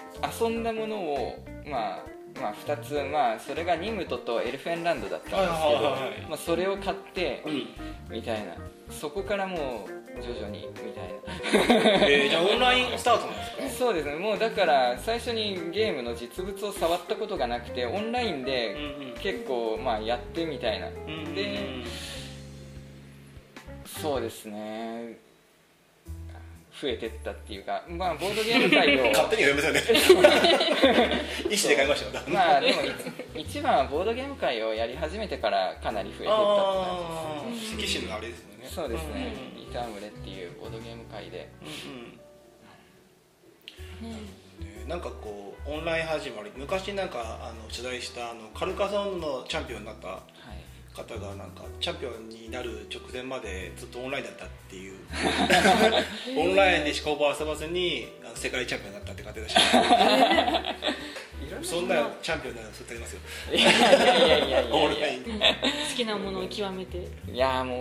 [0.44, 2.06] 遊んだものを、まあ、
[2.40, 7.68] まあ2つ、まあ、それがニムトとエルフェンランドだったんですけど、まあ、それを買って、うん。
[8.10, 8.56] みたいな。
[8.90, 12.08] そこからもう徐々にみたいな。
[12.08, 14.16] えーじゃあオンラインスタートなんですか そうですね。
[14.16, 18.76] もうだから最初にゲームの実物を触ったことがなくてオンラインで
[19.22, 20.88] 結構まあやってみたいな。
[20.88, 21.34] うん。
[21.34, 21.58] で
[23.86, 25.18] そうですね
[26.82, 29.82] 増えてったっていうかまあボードゲーム界を 勝手に読めまね。
[31.50, 37.44] 意思で買いましたよまあでもい一番はボードゲーム界をやり始めてからかなり増えてったって感ああ
[37.78, 38.56] 関市のあれですよね。
[38.56, 39.34] じですそうですね。
[39.58, 41.50] イタームレっていうボードゲーム界で。
[44.02, 44.16] うんうん。
[44.16, 50.31] ねなんかこうオンライン始まり昔なんかあの取材したあのカルカソンのチャンピオンになったはい
[50.94, 54.98] 方がなんかチャンピオンになる直前までずっとオンラインだったっていう。
[56.38, 59.62] オンラインでしかほぼ遊ばずに世界チャンピオンになったって方でした。
[61.64, 63.20] そんなチャンピオンになるのそってありますよ。
[63.54, 64.98] いやいやいやいやいオンや。
[64.98, 65.30] いライン好
[65.96, 66.98] きなものを極めて。
[66.98, 67.76] やいやも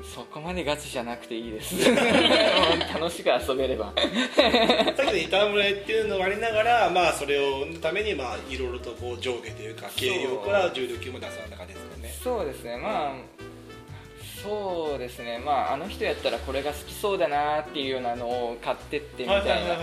[0.00, 1.74] うそこまでガチじゃなくていいです。
[2.94, 3.92] 楽しく遊べれば。
[4.96, 11.80] さっきの板村っていうのがありながら、まあ、それをのために、まあ、いろいろとこう上下というか軽量から重量級まで遊んだ感じで。
[11.80, 11.87] す
[12.22, 12.76] そうですね。
[12.76, 13.14] まあ
[14.42, 15.38] そうですね。
[15.44, 19.76] まああの人やったらこれが好きそうだなっていうようなのを買ってってみたいな。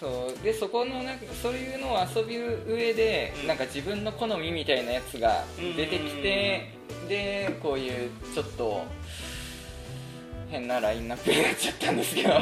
[0.00, 0.44] そう。
[0.44, 3.46] でそこのなんかそういうのを遊ぶ上で、うん。
[3.46, 5.44] なんか自分の好みみたいなやつが
[5.76, 6.74] 出てきて、
[7.08, 8.82] でこういうちょっと
[10.52, 12.28] 変なラインナップになっちゃったんですけど。
[12.28, 12.36] で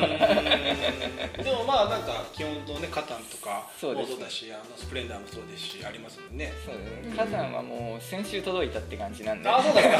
[1.52, 6.52] もまあなんか基本とねカタンとかそうですもそうだしあのスプレンダーもそうですしありますもんね。
[6.66, 7.14] そうですね。
[7.16, 9.48] 火山はもう先週届いたって感じなんで。
[9.48, 9.80] あそうだ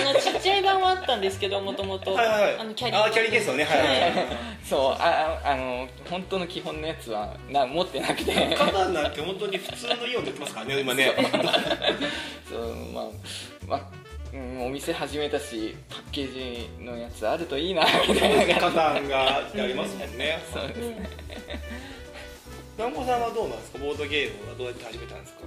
[0.00, 2.14] あのちっちゃい版はあったんですけどもともと。
[2.14, 2.56] はいはいはい。
[2.58, 3.64] あのキャリあキャリーケースのね。
[3.64, 3.88] はいはい。
[3.88, 4.12] はい。
[4.64, 8.32] そうあああの本当の基本のやつはな持ってなくて。
[8.56, 11.12] カタンなんて本当に普通のイオンで売ってますからね今ね。
[12.48, 13.04] そうまあ、
[13.66, 14.03] まあ
[14.34, 21.08] うん、お店始めたしパッケージのやつあるといいなみたいなカタンがありますもんねそうですね。
[22.76, 23.78] 南穂さんはどうなんですか？
[23.78, 25.38] ボードゲームはどうやって始めたんですか？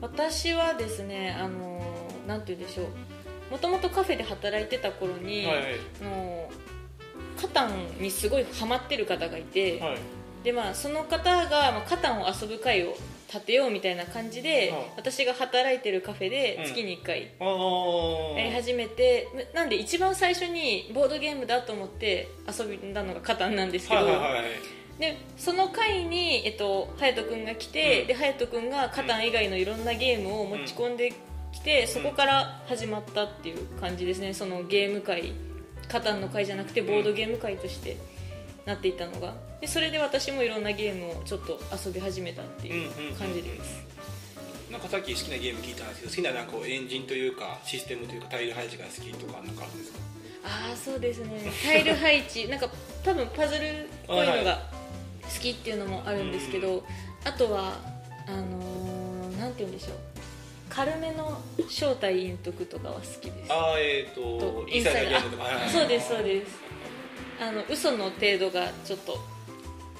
[0.00, 2.86] 私はですねあのなんて言うんでしょう。
[3.50, 5.56] もともとカフェで働いてた頃に、はい。
[6.00, 6.48] あの
[7.38, 9.98] カタンにすごいハマってる方がいて、はい。
[10.42, 12.96] でまあその方が、まあ、カタンを遊ぶ会を
[13.34, 16.64] 立てようみたいな感じで、はい私が働いてるカフェでうん。
[16.64, 17.32] 月に1回。
[18.36, 24.42] やり始めて、なんで一番最初にボードゲームだと思って遊んだのがカタンなんですけど、はいはいはい
[24.98, 28.06] でその回に、えっと、隼人君が来て、うん。
[28.06, 31.12] で隼人君がカタン以外のいろんなゲームを持ち込んで
[31.52, 34.32] きて、そこから始まったっていう感じですね。
[34.34, 35.32] そのゲーム会
[35.88, 37.96] カタンの会じゃなくてボードゲーム会として
[38.64, 43.82] なっていたのがでそれで私もいろんなゲームをちょっと遊び始めたっていう感じです、
[44.70, 46.00] なんかさっき好きなゲーム聞いたんです。
[46.00, 49.98] けど好きななんかエンジンというかシステムというかタイル配置が好きとかなんかあるんですか？
[50.44, 51.50] ああそうですね。
[51.64, 52.46] タイル配置。
[52.52, 52.68] なんか
[53.02, 54.68] 多分パズルっぽいのが
[55.22, 56.84] 好きっていうのもあるんですけど、
[57.24, 57.80] あとは
[58.26, 59.96] あのーなんて言うんでしょう。
[60.68, 63.50] 軽めの正体陰徳とかは好きです。
[63.50, 65.44] ああえっ、ー、ととインサイダーゲームとか。
[65.44, 65.72] はいはいはい。
[65.72, 66.58] そうですそうです。
[67.40, 69.32] あの嘘の程度がちょっと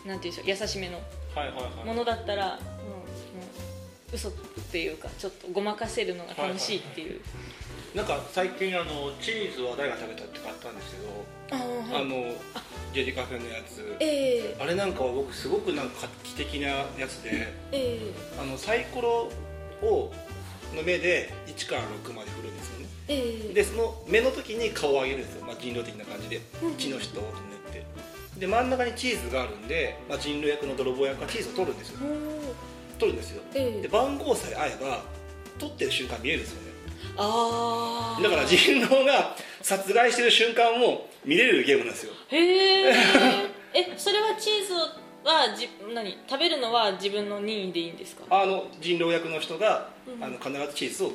[0.04, 0.96] なんて言うんでしょう優しめの。
[1.34, 1.86] はいはいはい。
[1.86, 2.58] ものだったらもうも
[4.12, 4.32] う嘘っ
[4.70, 7.20] ていうかちょっとごまかせるのが楽しいっていう、
[7.94, 10.94] なんか最近あのチーズは誰が食べたって買ったんです
[11.50, 12.02] けど、あーはい。
[12.02, 12.34] あの
[12.92, 13.96] ジェリカフェのやつ。
[14.00, 14.56] ええ。
[14.60, 19.30] あれなんかは僕すごくなんか画期的なやつでえあのサイコロ
[19.82, 20.12] を
[20.74, 22.86] の目で1から6まで振るんですよね。
[23.08, 23.14] え
[23.46, 23.50] え。
[23.50, 26.40] えでその目の時に顔を上げるんですよ、まあ、人狼的な感じで。
[26.78, 27.53] 地の人を塗って
[28.38, 31.98] で真ん中にチーズがあるんで、まあ、人狼役の泥棒役がチーズを取るんですよ。
[32.98, 33.42] 取るんですよ。
[33.54, 33.82] ええ。
[33.82, 35.02] で番号さえ合えば
[35.58, 36.74] 取ってる瞬間見えるんですよね。
[37.16, 42.12] ああだから人狼が殺害してる瞬間も見れるゲームなんですよ。
[42.28, 42.92] へえ
[43.72, 44.74] えそれはチーズ
[45.24, 48.24] はじ何食べるのは自分の任意でいいんですか？
[48.30, 50.24] あの人狼役の人が、うん。
[50.24, 51.14] あの必ずチーズをあの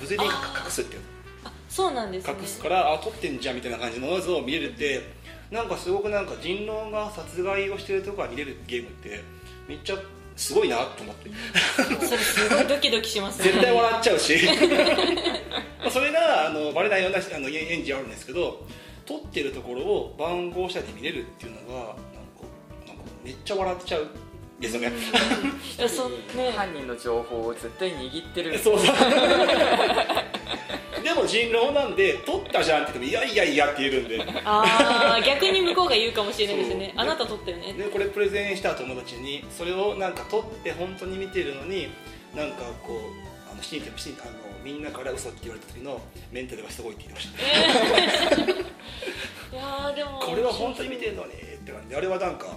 [0.00, 0.30] 無銭に隠
[0.70, 1.02] すっていう。
[1.44, 2.34] あそうなんですね。
[2.40, 5.02] 隠すからあ取ってんじゃんみたいな感じのやつを見れるって
[5.50, 9.22] なんかすごくなんか人狼が殺害をしてるとこが見れるゲームって
[9.68, 9.96] めっちゃ
[10.36, 11.30] すごいなと思って。
[12.06, 13.44] それすごいドキドキしますね。
[13.52, 14.36] 絶対笑っちゃうし。
[15.80, 18.66] まあそれがあのバレないようなあのエンジンあるんですけど
[19.06, 21.96] 撮ってるところを番号下で見れるっていうのがなんか
[22.86, 24.08] なんかめっちゃ笑っちゃう
[24.60, 24.90] ですよね、
[25.78, 26.16] いやそね。
[26.56, 28.58] 犯人の情報を絶対握ってる。
[28.58, 28.94] そうそう
[31.06, 34.20] でも人狼なんで撮ったじゃんって言ってもいやいやいやって言えるんで。
[34.44, 36.92] ああ逆に向こうが言うかもしれないですね。
[36.96, 37.74] あなた撮ったよね。
[37.74, 41.90] でこれプレゼンした友達にそれをなんか撮って本当に見てるのに
[42.34, 44.32] なんかこうあのシンシンあの
[44.64, 46.00] みんなから嘘って言われた時の
[46.32, 47.28] メンタルがすごいって言ってまし
[48.34, 48.42] た、
[49.56, 52.48] いやーでもこれは本当に見てるのにって感じであれはなんか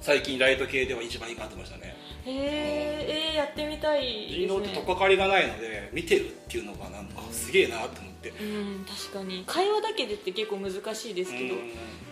[0.00, 4.26] 最近ライト系では一番いいかと思いましたねへえー、やってみたい。
[4.28, 8.30] 人ですね狼ってとっかかりがないので見てるっていうのがなんかすげえなと思って。
[8.30, 9.44] うん確かに。
[9.46, 11.58] 会話だけでって結構難しいですけどう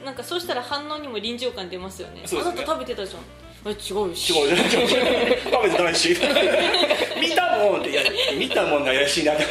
[0.02, 0.04] ん。
[0.04, 2.22] なんかそうしたら反応にも臨場感出ますよね。
[2.22, 2.26] ね。
[2.30, 3.22] あなた食べてたじゃん。
[3.64, 4.14] え違うよ。
[4.14, 6.10] し違う食べてないし。
[7.20, 8.02] 見たもんっていや
[8.38, 9.44] 見たもんが怪しいなって。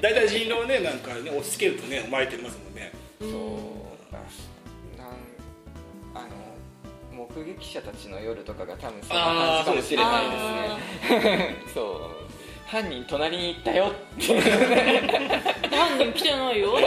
[0.00, 2.92] 大体人狼ねなんかね押し付けるとね生まれてますもんね。
[3.20, 3.30] うん。
[3.30, 3.73] そう
[7.36, 11.56] 目撃者たちの夜とかが多分そんな感じかもしれないですね。
[11.74, 12.24] そう。
[12.66, 14.40] 犯人隣に行ったよって
[15.70, 16.82] 犯人来てないよ い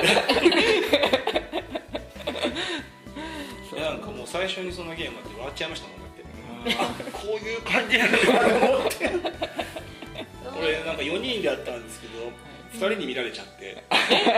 [3.79, 6.23] やなんかもう最初にそのゲームやって笑っちゃいましたもんだって。
[6.81, 9.07] あこういう感じなんだと思って。
[9.07, 12.31] これなんか4人でやったんですけど
[12.73, 13.83] 2人に見られちゃって。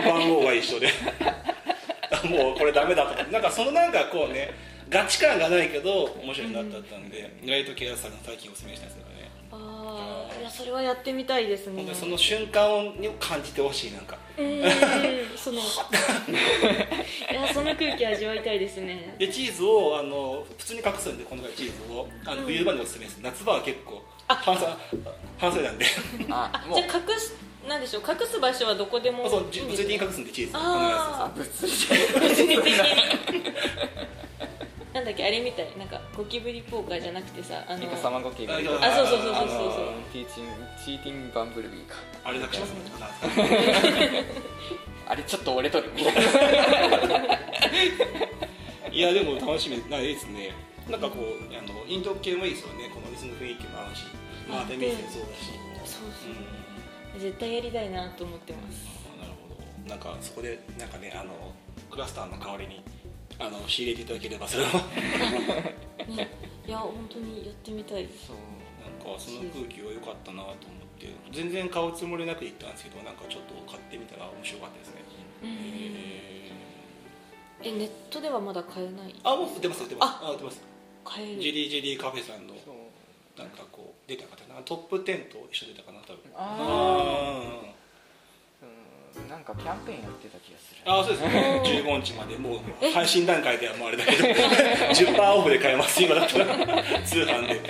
[0.05, 0.89] 番号が一緒で。
[2.11, 3.13] あ もうこれダメだと。
[3.13, 4.53] 思ってなんかそのなんかこうね
[4.89, 9.29] ガチ感がないけど面白いなったんで、ライトケアさんの最近おすすめしたんですよね。
[9.51, 11.75] ああいやそれはやってみたいですね。
[11.75, 14.17] 本当にその瞬間を感じてほしいなんか。
[14.37, 14.65] うー
[15.35, 15.63] ん その い
[17.33, 19.15] やその空気味わいたいですね。
[19.19, 22.07] でチーズをあの普通に隠すんでこのぐらいチーズを。
[22.25, 23.19] あの冬場におすすめです。
[23.21, 24.71] 夏場は結構半袖
[25.37, 25.85] 半袖なんで。
[26.31, 27.35] あ じゃあ隠す
[27.67, 31.71] なんでしょう隠す場所はどこでもそういいんですか物理的に隠すんでチーズあ物理
[32.19, 32.79] 物理的に
[34.93, 35.77] なんだっけあれみたい。
[35.77, 38.67] なんかゴキブリポーカーじゃなくてさあのイカサマゴキブリ。
[38.67, 39.47] ああそうそうそうそうそう。
[39.47, 40.45] そうティーチン
[40.83, 41.95] チーティングバンブルビーか。
[42.23, 42.73] あれだけします
[45.07, 45.91] あれちょっと折れとる。
[45.95, 46.21] みたいな
[48.91, 49.83] いやでも楽しみ。
[49.89, 50.53] ないですね。
[50.89, 51.23] なんかこう
[51.55, 52.89] あのインド系もいいですよね。
[52.93, 54.05] この水の雰囲気もあるし。
[54.49, 55.51] まあデミーそうだし。
[55.85, 56.09] そうう。
[56.09, 56.13] ん。
[56.13, 58.89] そう絶対やりたいなと思ってます。
[59.19, 59.89] なるほど。
[59.89, 61.53] なんかそこでなんかねあの
[61.91, 62.81] クラスターの代わりに
[63.39, 64.67] あの仕入れていただければそれを。
[64.67, 64.85] なんか
[66.07, 66.27] ね
[66.67, 68.07] いや本当にやってみたい。
[68.27, 68.35] そう
[69.17, 70.55] その空気は良かったなと思っ
[70.99, 75.01] て全然買うつもりなく行ったんですけどなんかちょっと買ってみたら面白かったですね。
[77.63, 79.15] えネットではまだ買えない？
[79.23, 80.13] あもう売ってます売ってます。
[80.21, 80.61] あ売ってます。
[81.03, 81.41] 買える。
[81.41, 82.53] ジェリージェリーカフェさんの
[83.37, 84.61] なんかこう出た方な？
[84.63, 86.19] トップ10と一緒に出たかな多分。
[86.35, 87.73] ああ
[89.53, 90.81] かキャンペーンやってた気がする。
[90.85, 91.61] あそうですね。
[91.65, 92.59] 15日までもう
[92.93, 94.17] 配信段階ではもうあれだけど。
[94.23, 96.45] 10%オフで買えます今だったら。
[97.03, 97.61] 通販で。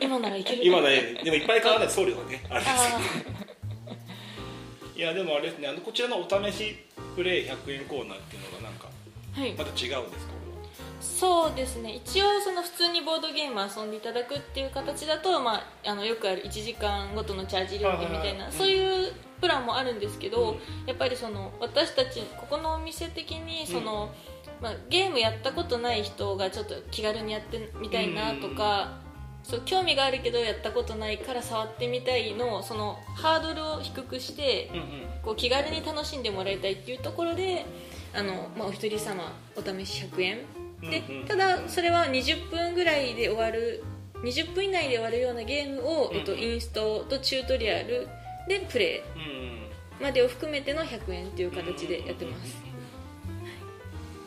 [0.00, 0.64] 今ならいける。
[0.66, 2.42] 今ねでもいっぱい買わないと送料がね。
[2.50, 3.00] あれですあ
[4.96, 5.68] いやでもあれですね。
[5.68, 6.76] あのこちらのお試し
[7.16, 9.52] プレイ100円コーナーっていうのがなんかーはい。
[9.54, 10.31] また違うんですか？
[11.02, 11.96] そうですね。
[11.96, 20.58] 一応その普通にボードゲーム遊んでいただくっていう形だと、まあ、あのよくある1時間ごとのチャージ料金みたいないそういうプランもあるんですけど、うん。
[20.86, 24.14] やっぱりその私たちここのお店的にその、
[24.60, 29.00] まあ、ゲームやったことない人がちょっと気軽にやってみたいなとか、
[29.42, 34.84] そう興味があるけどやったことないから触ってみたいのそのハードルを低くして、うんうん。
[35.22, 37.66] こう気軽に楽しんでもらいたいっていうところで
[38.14, 43.82] あの、まあ、お一人様お試し100円でただそれは20分ぐらいで終わる
[44.24, 48.08] 20分以内で終わるようなゲームを、うんえっと、インストとチュートリアル
[48.48, 49.00] でプレイ。
[50.02, 52.56] までを含めての100円っていう形でやってます、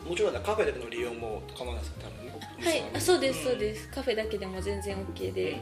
[0.08, 2.06] もちろんカフェだけの利用も構わないですか？
[2.06, 2.32] 多分ね。
[2.64, 2.84] はい。
[2.94, 3.88] あそうですそうすです。
[3.90, 5.60] カフェだけでも全然 OK で、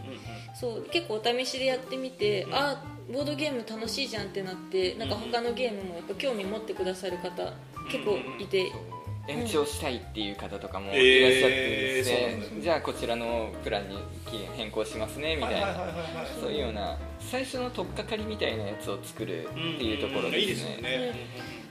[0.54, 7.52] そう結構お試しでやってみて、うんあボードゲーム楽しいじゃんってなってなんか他のゲームもやっぱ興味持ってくださる方
[7.90, 8.70] 結構いて、
[9.26, 12.16] 延長したいっていう方とかもえーいらっしゃってですね。
[12.16, 12.60] そうなんですね。
[12.62, 15.74] じゃあこちらのプランに期限変更しますねみたいな。
[16.40, 21.14] そういうような最初の取っかかりみたいなやつを作るっていうところんいいですね。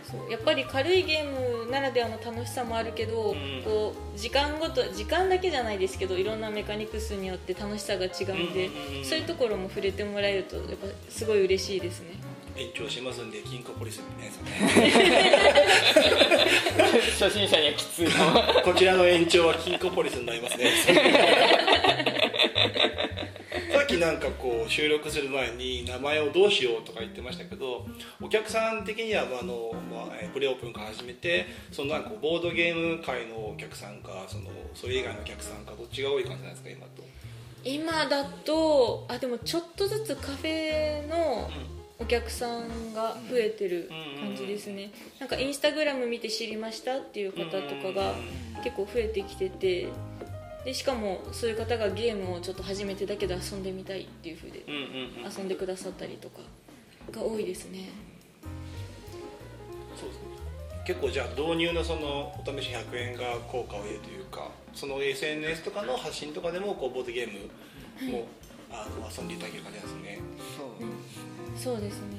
[0.04, 3.62] そうやっぱり軽いゲームならではの楽しさもあるけど、うん。
[3.64, 9.06] こう時間ごと時間だけじゃないですけどいろんなメカニクスによって楽しさが違うんで、うんうんうん。
[9.06, 12.08] そういうところも触れてもらえるとやっぱすごい嬉しいですね
[12.56, 14.92] 延長しますんで金庫ポリスみたいなや
[17.20, 18.08] 初心者にはきつい
[18.64, 20.72] こちらの延長は金庫ポリスになりますね。
[23.72, 27.86] さっきなんかこう収録する前に名前をどうしようとか言ってましたけど
[28.22, 37.04] お客さん的にはまああの、まあ、えープレオープンから始めてそのなんかボードゲーム界のお客さんかそのそれ以外のお客さんかどっちが多い感じなんですか今と。
[37.66, 41.50] 今だとあでもちょっとずつカフェの
[42.04, 43.90] お客さんが増えてる
[44.20, 44.92] 感じですね。
[45.20, 48.14] なんかインスタグラム見て知りましたっていう方とかが
[48.62, 49.88] 結構増えてきてて
[50.66, 54.82] でしかもそういう方がゲームをちょっと初めてだけど遊んでみたいっていう風でうんうん
[55.26, 55.32] うん。
[55.38, 56.40] 遊んでくださったりとか
[57.10, 57.90] が多いですね。
[59.96, 60.24] そうですね。
[60.86, 68.28] 結構じゃあ導入のそのお試し100円が効果を得るというかその SNS とかの発信とかでもこうボードゲームも、
[68.70, 70.20] あの遊んでいただける感じですね。
[70.58, 72.18] そうそうですね。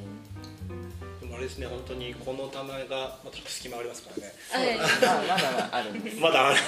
[1.21, 4.33] でもあれですね本当にこの棚がまた隙間ありますからね。
[4.51, 6.21] はいまあまだまだあるんです。
[6.21, 6.59] まだある。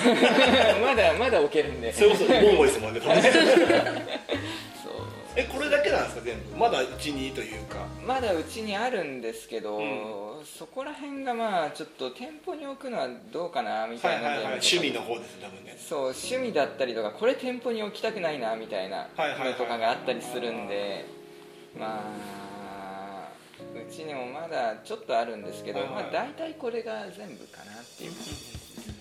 [0.82, 1.92] まだまだ置けるんで。
[1.92, 3.00] それこそボーボーですもんね
[5.38, 6.56] えこれだけなんですか全部。
[6.56, 7.84] まだ12というか。
[8.06, 10.44] まだうちにあるんですけど、うん。
[10.46, 14.28] そこら辺がまあちょっと店舗に置くのはどうかなみたはいいな。
[14.28, 15.76] はいはい趣味の方です多分ね。
[15.78, 21.04] そう趣味だったりとかこれ店舗に置きたくないなみたいなはいはいはいのとかがあったりするんで
[21.78, 22.45] まあう
[23.90, 26.02] ちにもまだちょっとあるんですけど、はいはい。
[26.04, 28.12] まあ、大体これが全部かなっていう、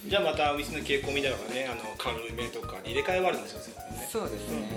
[0.08, 4.08] じゃあまたお店の傾向見ながらねあの軽めとかに入れ替えはあるんですよね。
[4.10, 4.68] そうですね、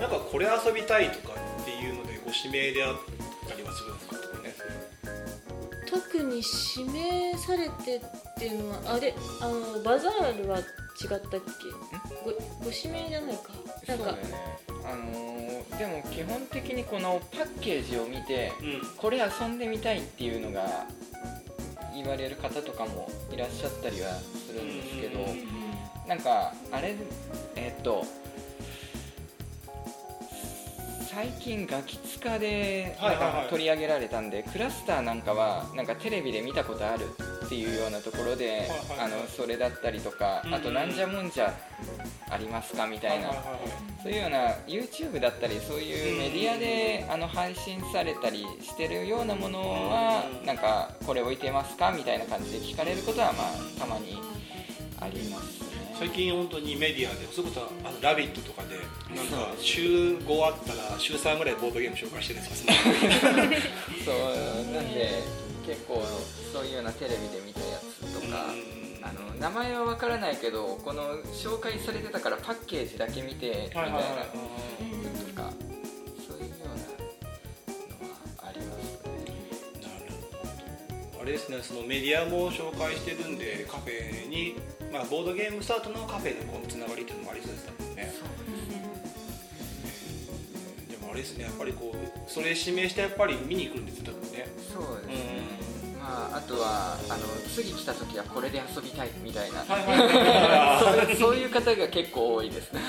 [0.00, 2.94] なんかこれ遊びたいとかっていうのでご指名であっ
[3.48, 4.16] たりはするんですか？
[4.16, 4.54] とかね
[5.90, 6.42] 特に
[6.76, 8.00] 指名されてっ
[8.38, 10.58] ていうのはあれあのバザールは
[11.00, 11.38] 違ったっけ？
[12.24, 12.32] ご
[12.64, 13.52] ご指名じゃないか。
[13.86, 14.04] なんか。
[14.04, 14.22] そうだよね。
[14.84, 15.38] あのー
[15.78, 18.96] でも基本的にこのパッケージを見てうん。
[18.96, 20.86] これ遊んでみたいっていうのが
[21.94, 25.20] 言われる方とかもいらっしゃったりはするんですけど
[26.08, 26.94] なんかあれ
[27.54, 28.04] えっと
[31.10, 32.94] 最近ガキツカで
[33.48, 37.06] 取り上げられたんで、クラスターなんかはなんかテレビで見たことある
[37.46, 38.68] っていうようなところで、
[39.00, 41.54] あのそれだったりとか、うんあとなんじゃもんじゃ
[42.30, 43.30] ありますかみたいな、
[44.02, 54.18] そういうような YouTube だったりそういうメディアであの配信されたりしてるようなものはうんなんかこれ置いてますかみたいな感じで聞かれることはまあたまに
[55.00, 55.62] あります。
[55.62, 58.76] ね最近本当にメディアでそれこそあの「ラビット!」とかで
[59.14, 62.72] なんか週5あったら週3ぐらいボードゲーム紹介してるんですか
[64.04, 65.10] そうなんで
[65.66, 66.02] 結構
[66.52, 68.46] そういうようなテレビで見たやつとか
[69.02, 73.96] あの名前は分からないけどこの紹介されてたからパッケージだけ見てみたいな。
[73.96, 74.22] はいはいは
[74.84, 74.87] い
[81.28, 81.58] れですね。
[81.62, 84.56] そのメディアも紹介してるんでカフェに、
[84.92, 88.12] まあ、ボードゲームスタートのカフェのこのつながりっていうのもありそうですもんね。
[90.90, 94.48] でもあれですねやっぱりこうそれ指名してやっぱり見に来るんですよ多分ね。
[94.72, 95.42] そうですね、
[96.00, 99.64] まあ、あとはあの次来た時はこれで遊びたいみたいな、
[101.18, 102.80] そういう方が結構多いですね。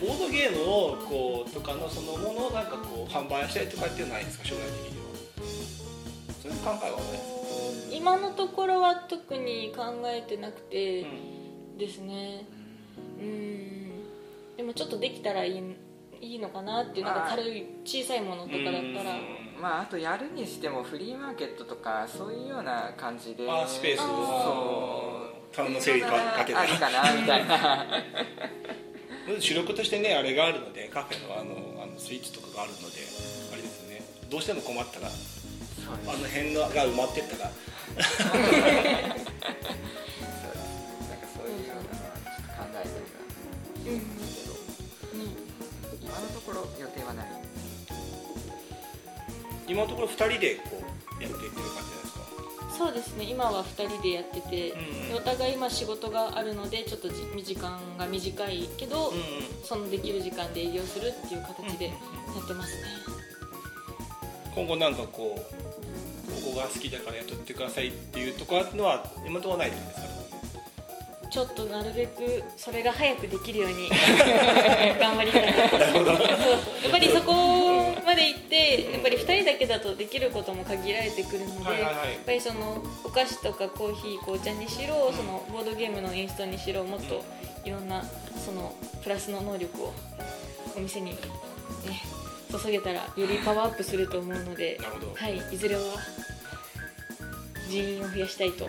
[0.00, 5.05] ボードゲームをこうとかのそのものをなんかこう販売したりとかっていうのはないんですか将来的に
[6.66, 11.78] 考えはないですか今のところは特に考えてなくてうん。
[11.78, 12.44] ですね。
[13.20, 14.56] うん。
[14.56, 15.62] でもちょっとできたらいい
[16.20, 19.16] いいのかなっていうなんか軽い小さいものとかだったら。
[19.60, 23.48] まああとやるにしてもフリーマーケットとかそういうような感じで。
[23.48, 24.26] あースペースあを
[25.50, 27.86] そうタウンの整理かかけてありかなみたいな。
[29.40, 32.84] 主力としてねあれがあるのでカフェのあのあのスイーツとかがあるので
[33.52, 34.02] あれですね。
[34.30, 35.08] どうしても困ったら
[35.88, 37.50] あの辺のが埋まってったら。
[37.50, 38.82] そうですなん
[41.16, 42.88] かそういうようなのはちょっと考えて
[43.88, 44.54] るんですけど
[46.02, 47.22] 今のところ予定はな。
[47.22, 47.26] い
[49.68, 50.82] 今のところ2人でこ
[51.18, 52.20] うやっていってる感じですか。
[52.76, 53.24] そうですね。
[53.24, 59.22] 今は2人でやってて、うんでお互い今仕事があるのでちょっとじ時間が短いけど、うんうん。
[59.64, 62.82] そのできる時間で営業するっていう形でやってますね、
[64.54, 65.40] 今後なんかこう
[66.56, 70.16] が好きだからやってくださいっていうところのは今のところないですか
[71.30, 73.90] ちょっとなるべくそれが早くできるように。
[74.98, 75.44] 頑張りたい。
[75.44, 82.12] やっぱりそこまで行ってやっぱり2人だけだとできることも限られてくるので、はいはいはい。
[82.12, 87.22] やっぱりそのお菓子とかコーヒー紅茶にしろそのボードゲームのインストにしろもっと
[87.64, 88.02] いろんな
[88.44, 89.92] そのプラスの能力を
[90.76, 91.16] お店に、ね、
[92.50, 94.80] 注げたらよりパワーアップすると思うので。
[95.16, 95.82] はい、いずれは
[97.68, 98.64] 人員を増やしたいと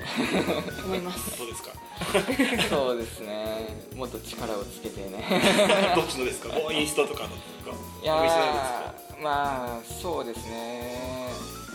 [0.85, 1.37] 思います。
[1.37, 1.71] どうですか。
[2.69, 3.67] そうですね。
[3.95, 5.23] もっと力をつけてね。
[5.95, 6.49] どっちのですか？
[6.71, 7.35] インスタとかのと
[7.71, 7.77] か。
[8.03, 11.27] いやまあそうですね。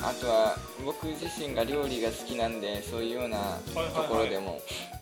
[0.03, 3.45] あとは僕自身が料理が好きなんでそういうようなは
[3.75, 5.02] いはいところでも、そうやってい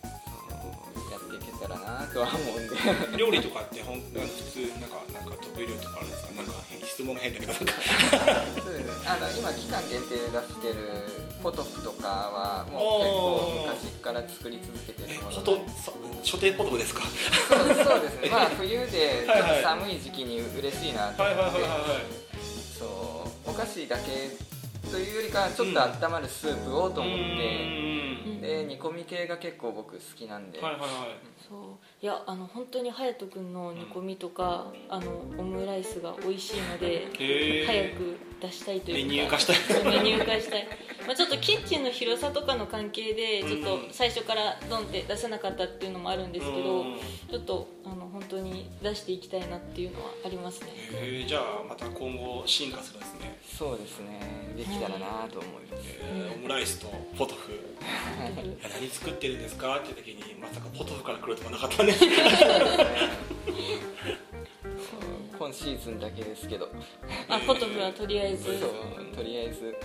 [1.61, 2.73] たらなとは思うんで。
[3.17, 6.33] 料理とかってほんなんか普通なんかなんか得意料理とかあるんですか？
[6.33, 7.53] なんか変質問が変だけど。
[7.53, 9.05] そうです。
[9.05, 11.05] あの今期間限定で出してる
[11.43, 15.71] ポトフとかはもう結構昔から作り続けてるものほとんど
[16.23, 17.01] 所定ポトフですか？
[17.05, 18.29] そうですね。
[18.29, 21.61] まあ冬でちょっと寒い時期に嬉しいなと思って。
[22.77, 22.85] そ
[23.45, 23.49] う。
[23.49, 24.29] お菓子だけ
[24.89, 27.23] というよりかはちょっと温まるスープをと思って、
[27.75, 27.91] うん
[28.41, 30.89] で煮込み系が結構僕好きなんで、はいはいはい。
[31.47, 37.05] そういやあの本当に隼人君の煮込みとかあのオムライスが美味しいので
[37.67, 39.07] 早く出したいというか。
[39.07, 39.83] メニュー化したい。
[39.85, 40.67] メニュー化したい、
[41.05, 46.97] まあ、ちょっとキッチンの広さとかの関係でちょっと最初からドンって出せなかったっていうのもあるんですけどうん。
[47.29, 50.69] ちょっとあの本当に出していきたいなっていうのはありますね。
[50.93, 54.19] へーじゃあまた今後進化するんですね、そうですね。
[54.57, 57.51] できたらなと思います、えーオムライスとポトフ。
[57.51, 57.55] い
[58.63, 61.90] や何作ってるんですかって時にまさかポトフから来るとかなかったね
[65.37, 66.69] 今シーズンだけですけど。
[67.27, 68.59] あポトフはとりあえず。
[68.59, 68.69] そう
[69.15, 69.75] とりあえず。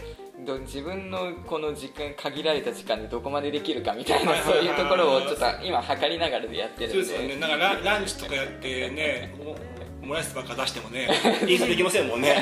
[0.45, 7.05] ど自分のこの時間限られた時間でどこまでできるかみたいなそういうところをちょっと今測りながらでやってるんで。
[7.05, 7.37] そうですよね。
[7.37, 11.09] なんかラランチとかやってねオオムライスばっか出してもね
[11.49, 12.35] インスタできませんもんね。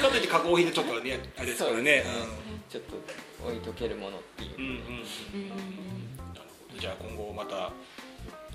[0.00, 2.04] かといって加工品でちょっとねあれですからね。
[2.70, 2.96] ちょっと
[3.48, 4.50] 置いとけるものっていう。
[4.56, 4.76] うんうんうん。
[4.76, 6.24] うんうんうん。
[6.32, 6.80] なるほど。
[6.80, 7.72] じゃあ今後また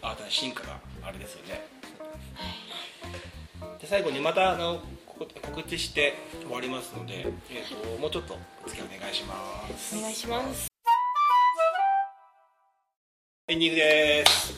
[0.04, 1.66] 新たな進化があれですよね。
[3.80, 9.36] で最後にまたあのこ告知して終わりますので、えー、ともうちょっとお付き合いお願いしま
[9.78, 9.98] す。
[9.98, 10.68] お願いします。
[13.48, 14.54] エンディングです。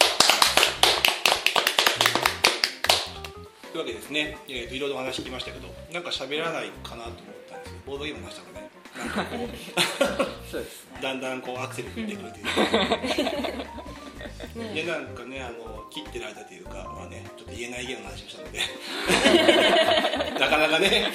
[3.71, 7.15] というわけですね、えー、といろいろお話聞きましたけどなんか喋らないかなと思っ
[7.49, 8.69] たんですけどボードゲームの話とかね。
[8.97, 9.49] なんかこう
[10.49, 10.97] そうですね。
[11.03, 12.45] だんだんこうアクセル踏んでくるという
[14.47, 18.59] か、でなんかねあの切ってる間というかはねちょっと言えないゲームの話をしたので。
[20.39, 21.07] なかなかね。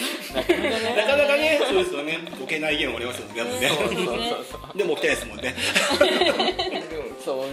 [0.97, 1.61] なかなかね。
[1.69, 2.19] そうですよね。
[2.33, 3.45] 置けないゲームもありますよね。
[3.61, 3.69] ね。
[3.69, 5.55] そうそうそうでも置きたいですもんね。
[5.99, 7.47] でもそう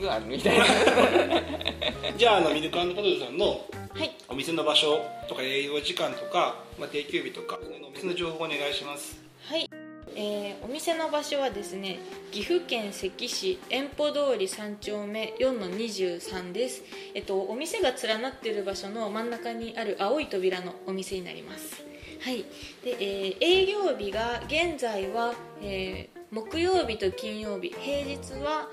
[0.00, 0.64] 実はみたいな。
[2.16, 3.64] じゃああのミルクポテトさんの
[3.94, 4.10] はい。
[4.28, 9.20] お店の場所とか営業時間とか、まあ、定休日とかお店の情報をお願いします。
[9.44, 9.68] はい、
[10.16, 11.98] えーお店の場所はですね
[12.30, 16.82] 岐阜県関市遠歩通り3丁目4の23です、
[17.14, 21.84] えっと、お店が連なっている場所の真ん中にある青い扉のお店になります。
[22.20, 22.44] はい。
[22.84, 28.68] で、えー営業日が現在は、えー木曜日と金曜日平日は、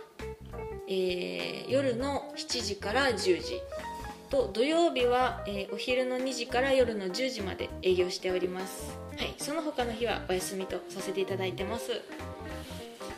[0.88, 3.62] えー夜の7時から10時。
[4.30, 9.09] と土曜日は、えーお昼の2時から夜の10時まで営業しております。
[9.20, 11.92] はいその他の日はお休みとさせていただいてます。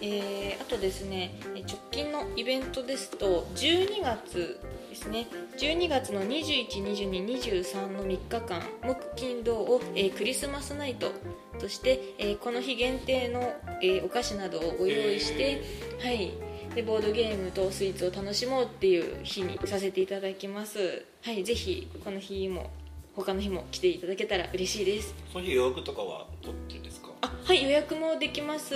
[0.01, 5.27] えーあとですねえー直近のイベントですと12月ですね。
[5.59, 11.11] 12月の212223の3日間木金土を、えークリスマスナイト
[11.59, 15.61] として、えーこの日限定の、えーお菓子などをご用意して、
[16.01, 16.31] はい。
[16.73, 21.05] でボードゲームとスイーツを楽しもうっていう日にさせていただきます。
[21.21, 22.71] はいぜひこの日も
[23.15, 25.13] 他の日も来ていただけたら嬉しいです。
[25.31, 27.09] その日予約とかは取ってるんですか？
[27.21, 28.73] あはい予約もできます。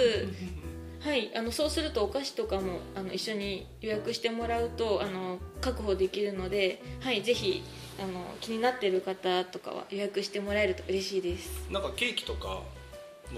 [1.00, 7.64] はいあのそうするとお菓子とかもあの一緒に予約してもらうとあの確保できるのではいぜひ
[8.00, 11.68] あの気になっている方とかは予約してもらえると嬉しいです。
[11.70, 12.64] なんかケーキとかも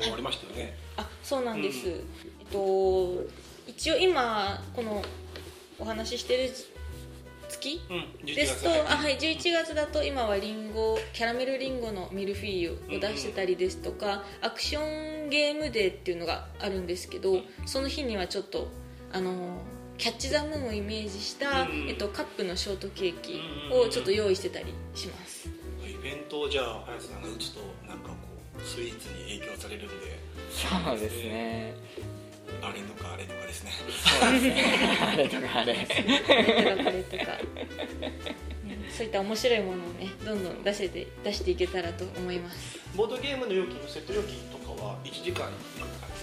[0.02, 1.94] ありましたよね、あそうなんです、うん。
[1.94, 2.04] えっ
[2.52, 3.24] と
[3.68, 5.02] 一応今この
[5.78, 6.50] お話ししてる
[7.50, 7.82] 月？
[7.90, 18.68] うん、11ですとはいあ、はい、11月だと今はリンゴキャラメルリンゴのミルフィーユを出してたりですとか、アクションゲームデーっていうのがあるんですけどその日にはちょっと
[19.12, 19.60] あの
[19.98, 21.90] キャッチ・ザ・ムーンをイメージした、うん。
[21.90, 23.42] えっと、カップのショートケーキ
[23.74, 25.50] をちょっと用意してたりします。
[25.84, 28.16] イベントをじゃあ早瀬さんが打つとなんかこ
[28.60, 29.94] うスイーツに影響されるんで。
[30.52, 31.76] そうですね
[32.62, 33.72] あれとかあれとかですね。
[33.72, 34.64] そうですね。
[35.02, 37.38] あれとかあれとかこれとか、
[38.90, 42.80] そういった面白いものをねどんどん出せて出していけたらと思います。
[42.96, 45.50] ボードゲームの料金のセット料金とかは1時間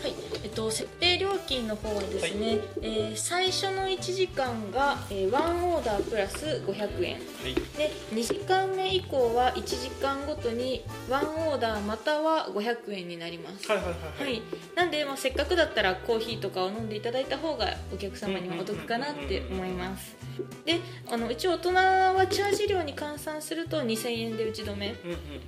[0.05, 7.15] はい、えっと、設定料金の方はですね、えー最初の1時間が、えー、1オーダープラス500円。
[7.15, 7.55] はい。
[7.77, 13.67] で2時間目以降は1時間ごとに1オーダーまたは500円になります。
[13.67, 14.43] はいはいはいはい、
[14.75, 20.17] なんで、まあ、せっかくだったらコーヒーとかを飲んでいただいた方がお客様にはお得かなって思います。
[20.65, 20.81] で
[21.11, 24.95] あの一応大人はチャージ料に換算すると2000円で打ち止め。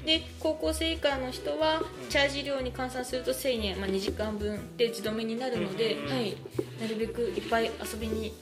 [0.04, 4.45] で高校生以下の人はチャージ料に換算すると1000円、まあ、2時間分
[4.76, 6.36] で打ち止めになるので、うんはい、
[6.80, 8.34] なるべくいっぱい遊びに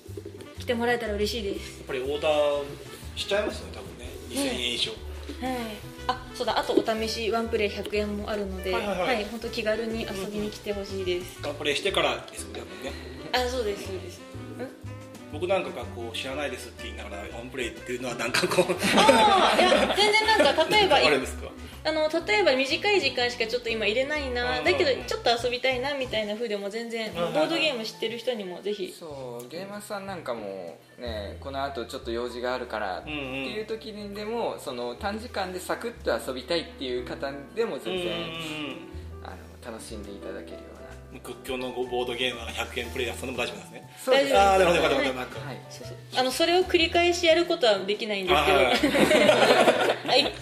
[0.59, 1.78] 来てもらえたら嬉しいです。
[1.78, 2.62] やっぱりオーダー
[3.16, 4.11] しちゃいますよね多分ね。
[4.30, 5.00] 2000円以上、はい。
[6.07, 6.59] あそうだ。
[6.59, 9.24] あとお試しワンプレイ100円もあるので、はいはいはい。
[9.26, 12.61] 本当気軽に遊びに来てほしいです、ガンプレイしてからですね。
[13.32, 14.20] あそうですそうです。
[15.32, 21.48] 僕なんかがこう知らないですって言いながらワンプレイっていうのはなんかこうああいや全然なんか例えばあれですか？
[21.87, 28.91] あの例えば短い時間しかちょっと今入れないなうんだけどちょっと遊びたいなみたいな風でも全然んボードゲーム知ってる人にもぜひ。
[28.99, 38.12] そうゲーマーさんなんかもねこのあとちょっと用事があるからっていう時にでもその短時間でサクッと遊びたいっていう方でも全然
[39.22, 40.74] あの楽しんでいただけるよ
[41.20, 43.90] 屈強のボードゲームは100円プレイヤーそんなも大丈夫なんですね。
[44.06, 45.40] 大丈夫ああなるほどなるほどはいなんか。
[45.46, 45.58] はい。
[45.70, 45.96] そうそう。
[46.16, 48.58] あのそれを繰り返しやることはできないんですけど。
[48.58, 48.62] あ
[50.10, 50.32] はい、はい、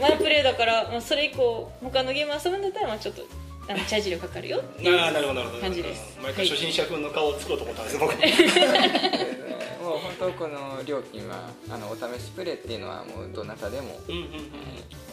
[0.00, 3.22] ワンプレイだから、まあ、それ以降他のゲーム遊ぶんだったら、まあ、ちょっと
[3.68, 5.62] あのチャージ料かかるよっていうああなるほどなるほど。
[5.62, 6.18] 感じです。
[6.22, 8.14] 毎回初心者風の顔を作ろうと思ったんですよ僕
[9.88, 14.30] もう本当この料金はあのお試しプレイっていうのはもうどなたでもうんうんうん。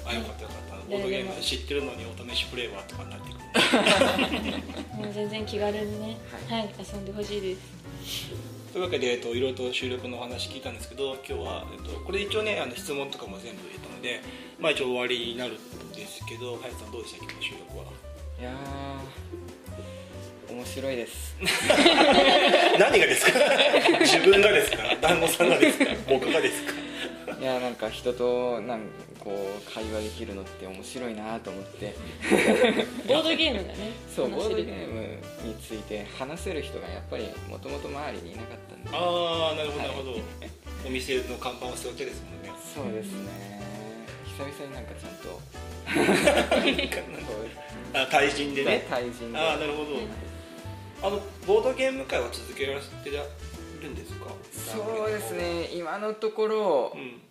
[0.06, 0.76] あよかったよかった。
[0.90, 3.36] ボードゲーム知ってるのにお試しプレイはとかになってくる。
[5.06, 6.18] もう全然気軽にね、
[6.50, 7.62] はい、遊んでほしいです。
[8.74, 14.20] というわけで、えっと、いろいろと収録のお話聞いたんですけど今日は、えっと、これ一応ねあの質問とかも全部入れたので
[14.60, 17.24] まあ一応終わりになるんですけど林さんどうでした？
[17.24, 17.86] 今日の収録は。
[18.38, 19.45] いやー
[20.56, 21.36] 面白いです。
[22.80, 23.40] 何がですか？
[24.00, 24.96] 自分がですか？
[25.02, 25.86] 団子さんがですか？
[26.08, 26.72] 僕がですか？
[27.42, 28.80] いやなんか人となん
[29.20, 31.94] こう会話できるのって面白いなと思って。
[33.06, 33.92] ボードゲームがね。
[34.16, 35.02] そうボードゲーム
[35.44, 38.90] について話せる人がやっぱりもともと周りにいなかったんで。
[38.94, 40.16] ああなるほどなるほど、
[40.88, 42.52] お店の看板を背負ってですもんね。
[42.74, 43.60] そうですね。
[44.38, 45.42] 久々になんかちゃんと。
[45.86, 47.48] そう
[47.94, 48.86] あ対人でね。
[48.90, 49.38] 対人で。
[49.38, 50.00] ああなるほど
[51.06, 52.86] あのボードゲーム会は続けられて
[53.80, 54.26] るんですか？
[54.52, 55.70] そうですね。
[55.76, 57.22] 今のところうん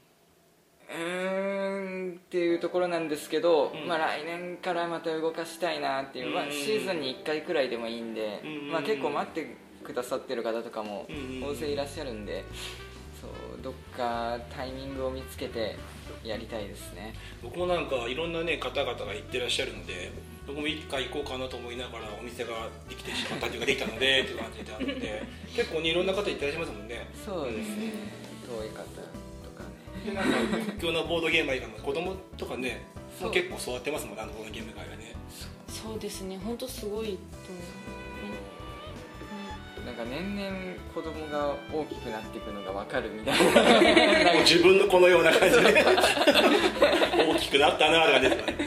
[0.88, 3.88] うーんっていうところなんですけど、うん。
[3.88, 8.70] まあ、来年からまた動かしたいなっていう、まあうん、シーズンに1回くらいでもいいんで、うん。
[8.70, 11.42] まあ、結構待ってくださってる方とかもうん。
[11.42, 12.44] 大勢いらっしゃるんで
[13.20, 15.76] そうどっかタイミングを見つけて
[16.22, 17.14] やりたいですね。
[17.42, 20.12] 僕もなんかいろんなね方々が行ってらっしゃるので
[20.46, 25.22] 僕も一回行こうかなと思いながらお店ができてしまったというかできたので っていう感じであるので
[25.56, 27.06] 結構ねいろんな方行ってらっしゃいますもんね。
[27.24, 27.92] そうですね。
[28.44, 30.04] 遠い方とかね。
[30.04, 32.82] でなんか屈強なボードゲーム以外の子供とかね
[33.18, 34.16] そう結構育ってますもん。
[34.16, 35.14] ねあのボードゲーム界はね
[35.68, 37.18] そうですね本当すごいと思
[39.82, 40.56] う、なんか年々
[40.94, 45.84] 子供が大きくなっていくのが分かるみたいなもう自分のこのような感じで
[47.18, 48.58] 大きくなったなとかですかね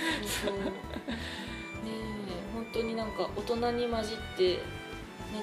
[2.73, 4.59] 当になんか大人に混じって、ね、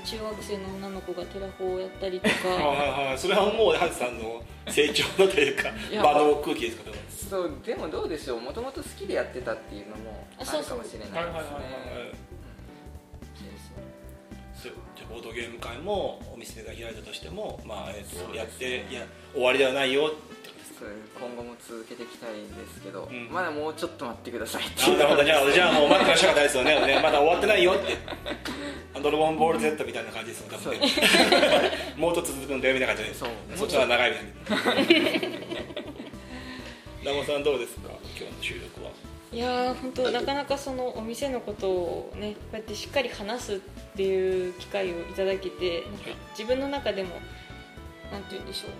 [0.04, 2.48] 中学生の女の子がテラフォをやったりとか。
[2.48, 5.70] はいはいはいそれはもうハツさんの成長のというか
[6.02, 12.34] 場の空気ですかそうでもどうでしょうもともと好きでやってたっていうのもあるかもしれないですね。
[14.54, 20.12] そうじゃあボードゲーム会もお店が開いたとしても、まあえー、とやっていや終わりではないよ
[20.80, 23.28] 今後も続けていきたいんですけど、うん。
[23.30, 25.24] まだもうちょっと待ってくださいってあなるほど。
[25.24, 27.96] じゃあじゃあもう待ってらっしゃる方ですよねねまだ終わってないよって。
[28.94, 30.88] あドラゴンボール Z みたいな感じですよ多分ね。
[31.96, 33.14] もう一つ続くんだよみたいな感じで。
[33.16, 33.30] そう。
[33.56, 35.44] そっちは長いみたいな。
[37.12, 37.90] 長さんどうですか？
[38.18, 38.90] 今日の収録は。
[39.32, 43.58] いやー本当なかなかそのお店のことをねこうやってしっかり話すっ
[43.96, 47.16] ていう機会をいただけてなんか自分の中でも
[48.12, 48.70] なんて言うんでしょう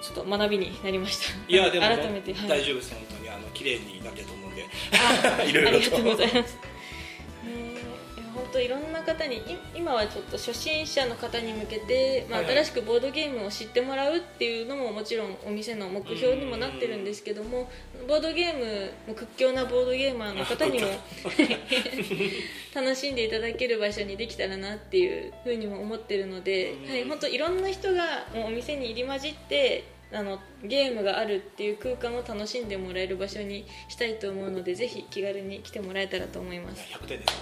[0.00, 1.52] ちょっと学びになりました。
[1.52, 2.94] いやでも、改めて、はい、大丈夫です。
[2.94, 4.66] 本当にあの綺麗になってると思うんで。
[4.92, 5.76] あ いろいろと。
[5.76, 6.58] ありがとうございます。
[8.56, 9.40] ねえいろんな方にい
[9.74, 17.68] 今はちょっと初心者の方に向けて、まあ、新しくボードゲームを知ってもらうっていうのももちろんお店の目標にもなってるんですけども
[18.08, 20.86] ボードゲームも屈強なボードゲーマーの方にも
[22.74, 29.84] 楽しんでいただける場所にできたらなっていうふうにも思ってるので、はい、本当いろんな人がもうお店に入り混じって
[30.16, 36.82] あのゲームがあるっていう空間を楽しんでもらえる場所にしたいと思うのでぜひ気軽に来てもらえたらと思います。
[36.90, 37.32] 100点です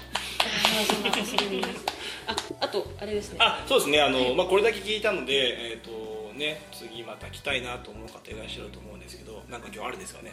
[2.26, 3.38] あああとあれですね。
[3.40, 4.00] あそうですね。
[4.00, 10.32] あの、まあ、これだけ聞いたので、えーとね、次また来たいなと思う方いらっしゃると思うんですけどなんか今日あるんですかね、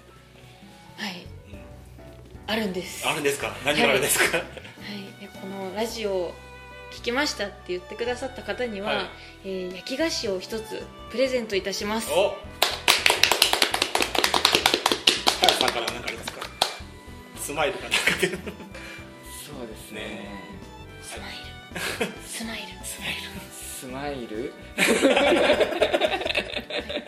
[0.97, 1.25] はい。
[1.51, 1.59] うん、
[2.47, 3.07] あるんです。
[3.07, 3.55] あるんですか？
[3.63, 4.47] 何があるんですか、はい、
[5.21, 6.33] でこのラジオを
[6.91, 9.09] 聞きましたって言ってくださった方には、はい。
[9.45, 12.11] えー焼き菓子を一つプレゼントいたします。
[12.11, 12.15] お。
[12.15, 12.35] はい
[15.59, 16.41] さんから何かありますか？
[17.37, 18.27] スマイルかなんかで。
[18.27, 18.37] そう
[19.67, 20.29] ですね。
[21.01, 22.11] スマイル。
[22.27, 22.67] スマイル。
[22.85, 23.50] スマイル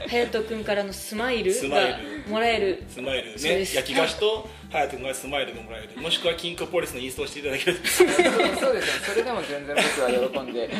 [0.07, 2.03] 隼人君からのスマイルスマイがル。
[2.29, 2.83] もらえる。
[2.87, 3.65] スマイルね。
[3.65, 5.89] 焼き菓子と隼人君がスマイルがもらえる。
[6.01, 7.87] もしくはキンクポリスのインストをしていただけると。
[7.89, 10.69] そうですねそれでも全然僕は喜んで。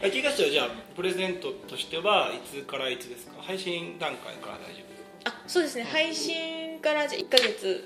[0.00, 3.42] 焼き菓子はじゃあプレゼントとしてはいつからいつですか？
[3.42, 5.30] 配信段階から大丈夫ですか？
[5.30, 5.84] あそうですね。
[5.84, 7.84] 配信からじゃ1ヶ月。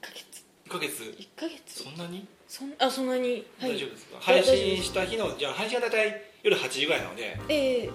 [0.00, 0.42] ヶ月。
[0.66, 1.02] 1ヶ月。
[1.02, 1.82] 1ヶ月。
[1.84, 2.26] そんなに？
[2.48, 7.90] そんあそんなに、はい、大丈夫ですか、はい配信した日のじゃあ配信は大体夜8時ぐらいなのでええ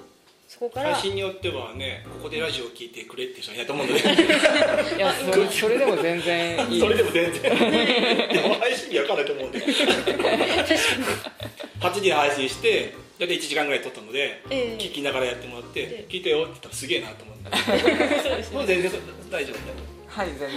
[0.50, 0.96] そこから。
[0.96, 4.00] 配信によってはねここでラジオを聞いてくれって人はいないと思うので。
[4.00, 4.04] い
[5.00, 6.80] やそれそれでも全然いい。
[6.82, 7.50] それでも全然で
[8.42, 9.60] も配信日分かんないと思うんで。
[9.60, 10.66] 8
[11.94, 14.82] 時に配信して大体1時間ぐらい撮ったので、ええ。
[14.84, 17.52] 聞きながらやってもらって、ええ聞いてよって言ったらすげえなと思って。
[18.28, 18.58] そうですね。
[18.58, 18.92] もう全然
[19.30, 19.56] 大丈夫。
[19.56, 19.62] だ
[20.08, 20.56] はい全然大丈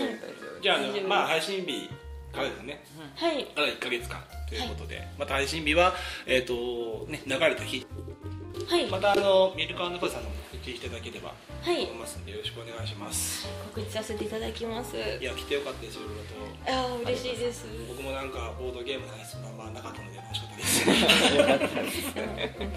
[0.56, 1.90] 夫じゃあまあ配信日
[2.32, 2.82] からですね。
[3.14, 3.46] はい。
[3.54, 5.94] まだ1か月間ということで、また配信日は
[6.26, 7.86] えっ、とね流れた日。
[8.68, 11.84] はい、またあのミルクファさんの告知いただければとはい。
[11.84, 13.46] 思いますのでよろしくお願いします。
[13.74, 14.96] 告知させていただきます。
[14.96, 15.96] いや来てよかったです。
[15.96, 16.72] よいろいろと。
[16.72, 17.66] ああ嬉しいです。
[17.88, 20.86] 僕もなんかボードゲームの話があんまなかったので楽しかったです。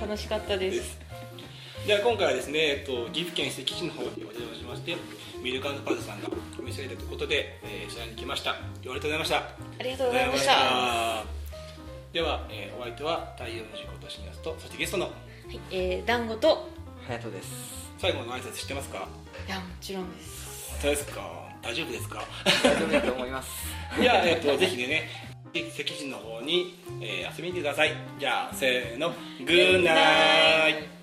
[0.02, 1.00] 楽しかったです。
[1.86, 4.98] では今回はですね、えっと、岐阜県関市の方にお邪魔しまして
[5.46, 6.30] ミルクパズさんが
[6.60, 8.54] お店にいたということで、えー、取材に来ました。
[8.54, 9.36] ありがとうございました。
[9.38, 9.44] あ
[9.84, 10.52] りがとうございました。
[10.54, 11.24] は
[12.12, 16.68] では、えーお相手は太陽の事故とシニアスとそしてゲストのい、えー、団子と
[17.08, 17.92] 隼人です。
[18.00, 19.08] 最後の挨拶知ってますか？
[19.48, 20.72] いやもちろんです。
[20.72, 21.22] 本当ですか？
[21.62, 22.24] 大丈夫ですか？
[22.64, 23.52] 大丈夫だと思います。
[24.02, 25.08] じゃあ、えっと、ぜひね
[25.54, 27.94] 関市の方に、えー遊びに来てください。
[28.20, 29.14] じゃあせーの
[29.46, 30.95] グーナイ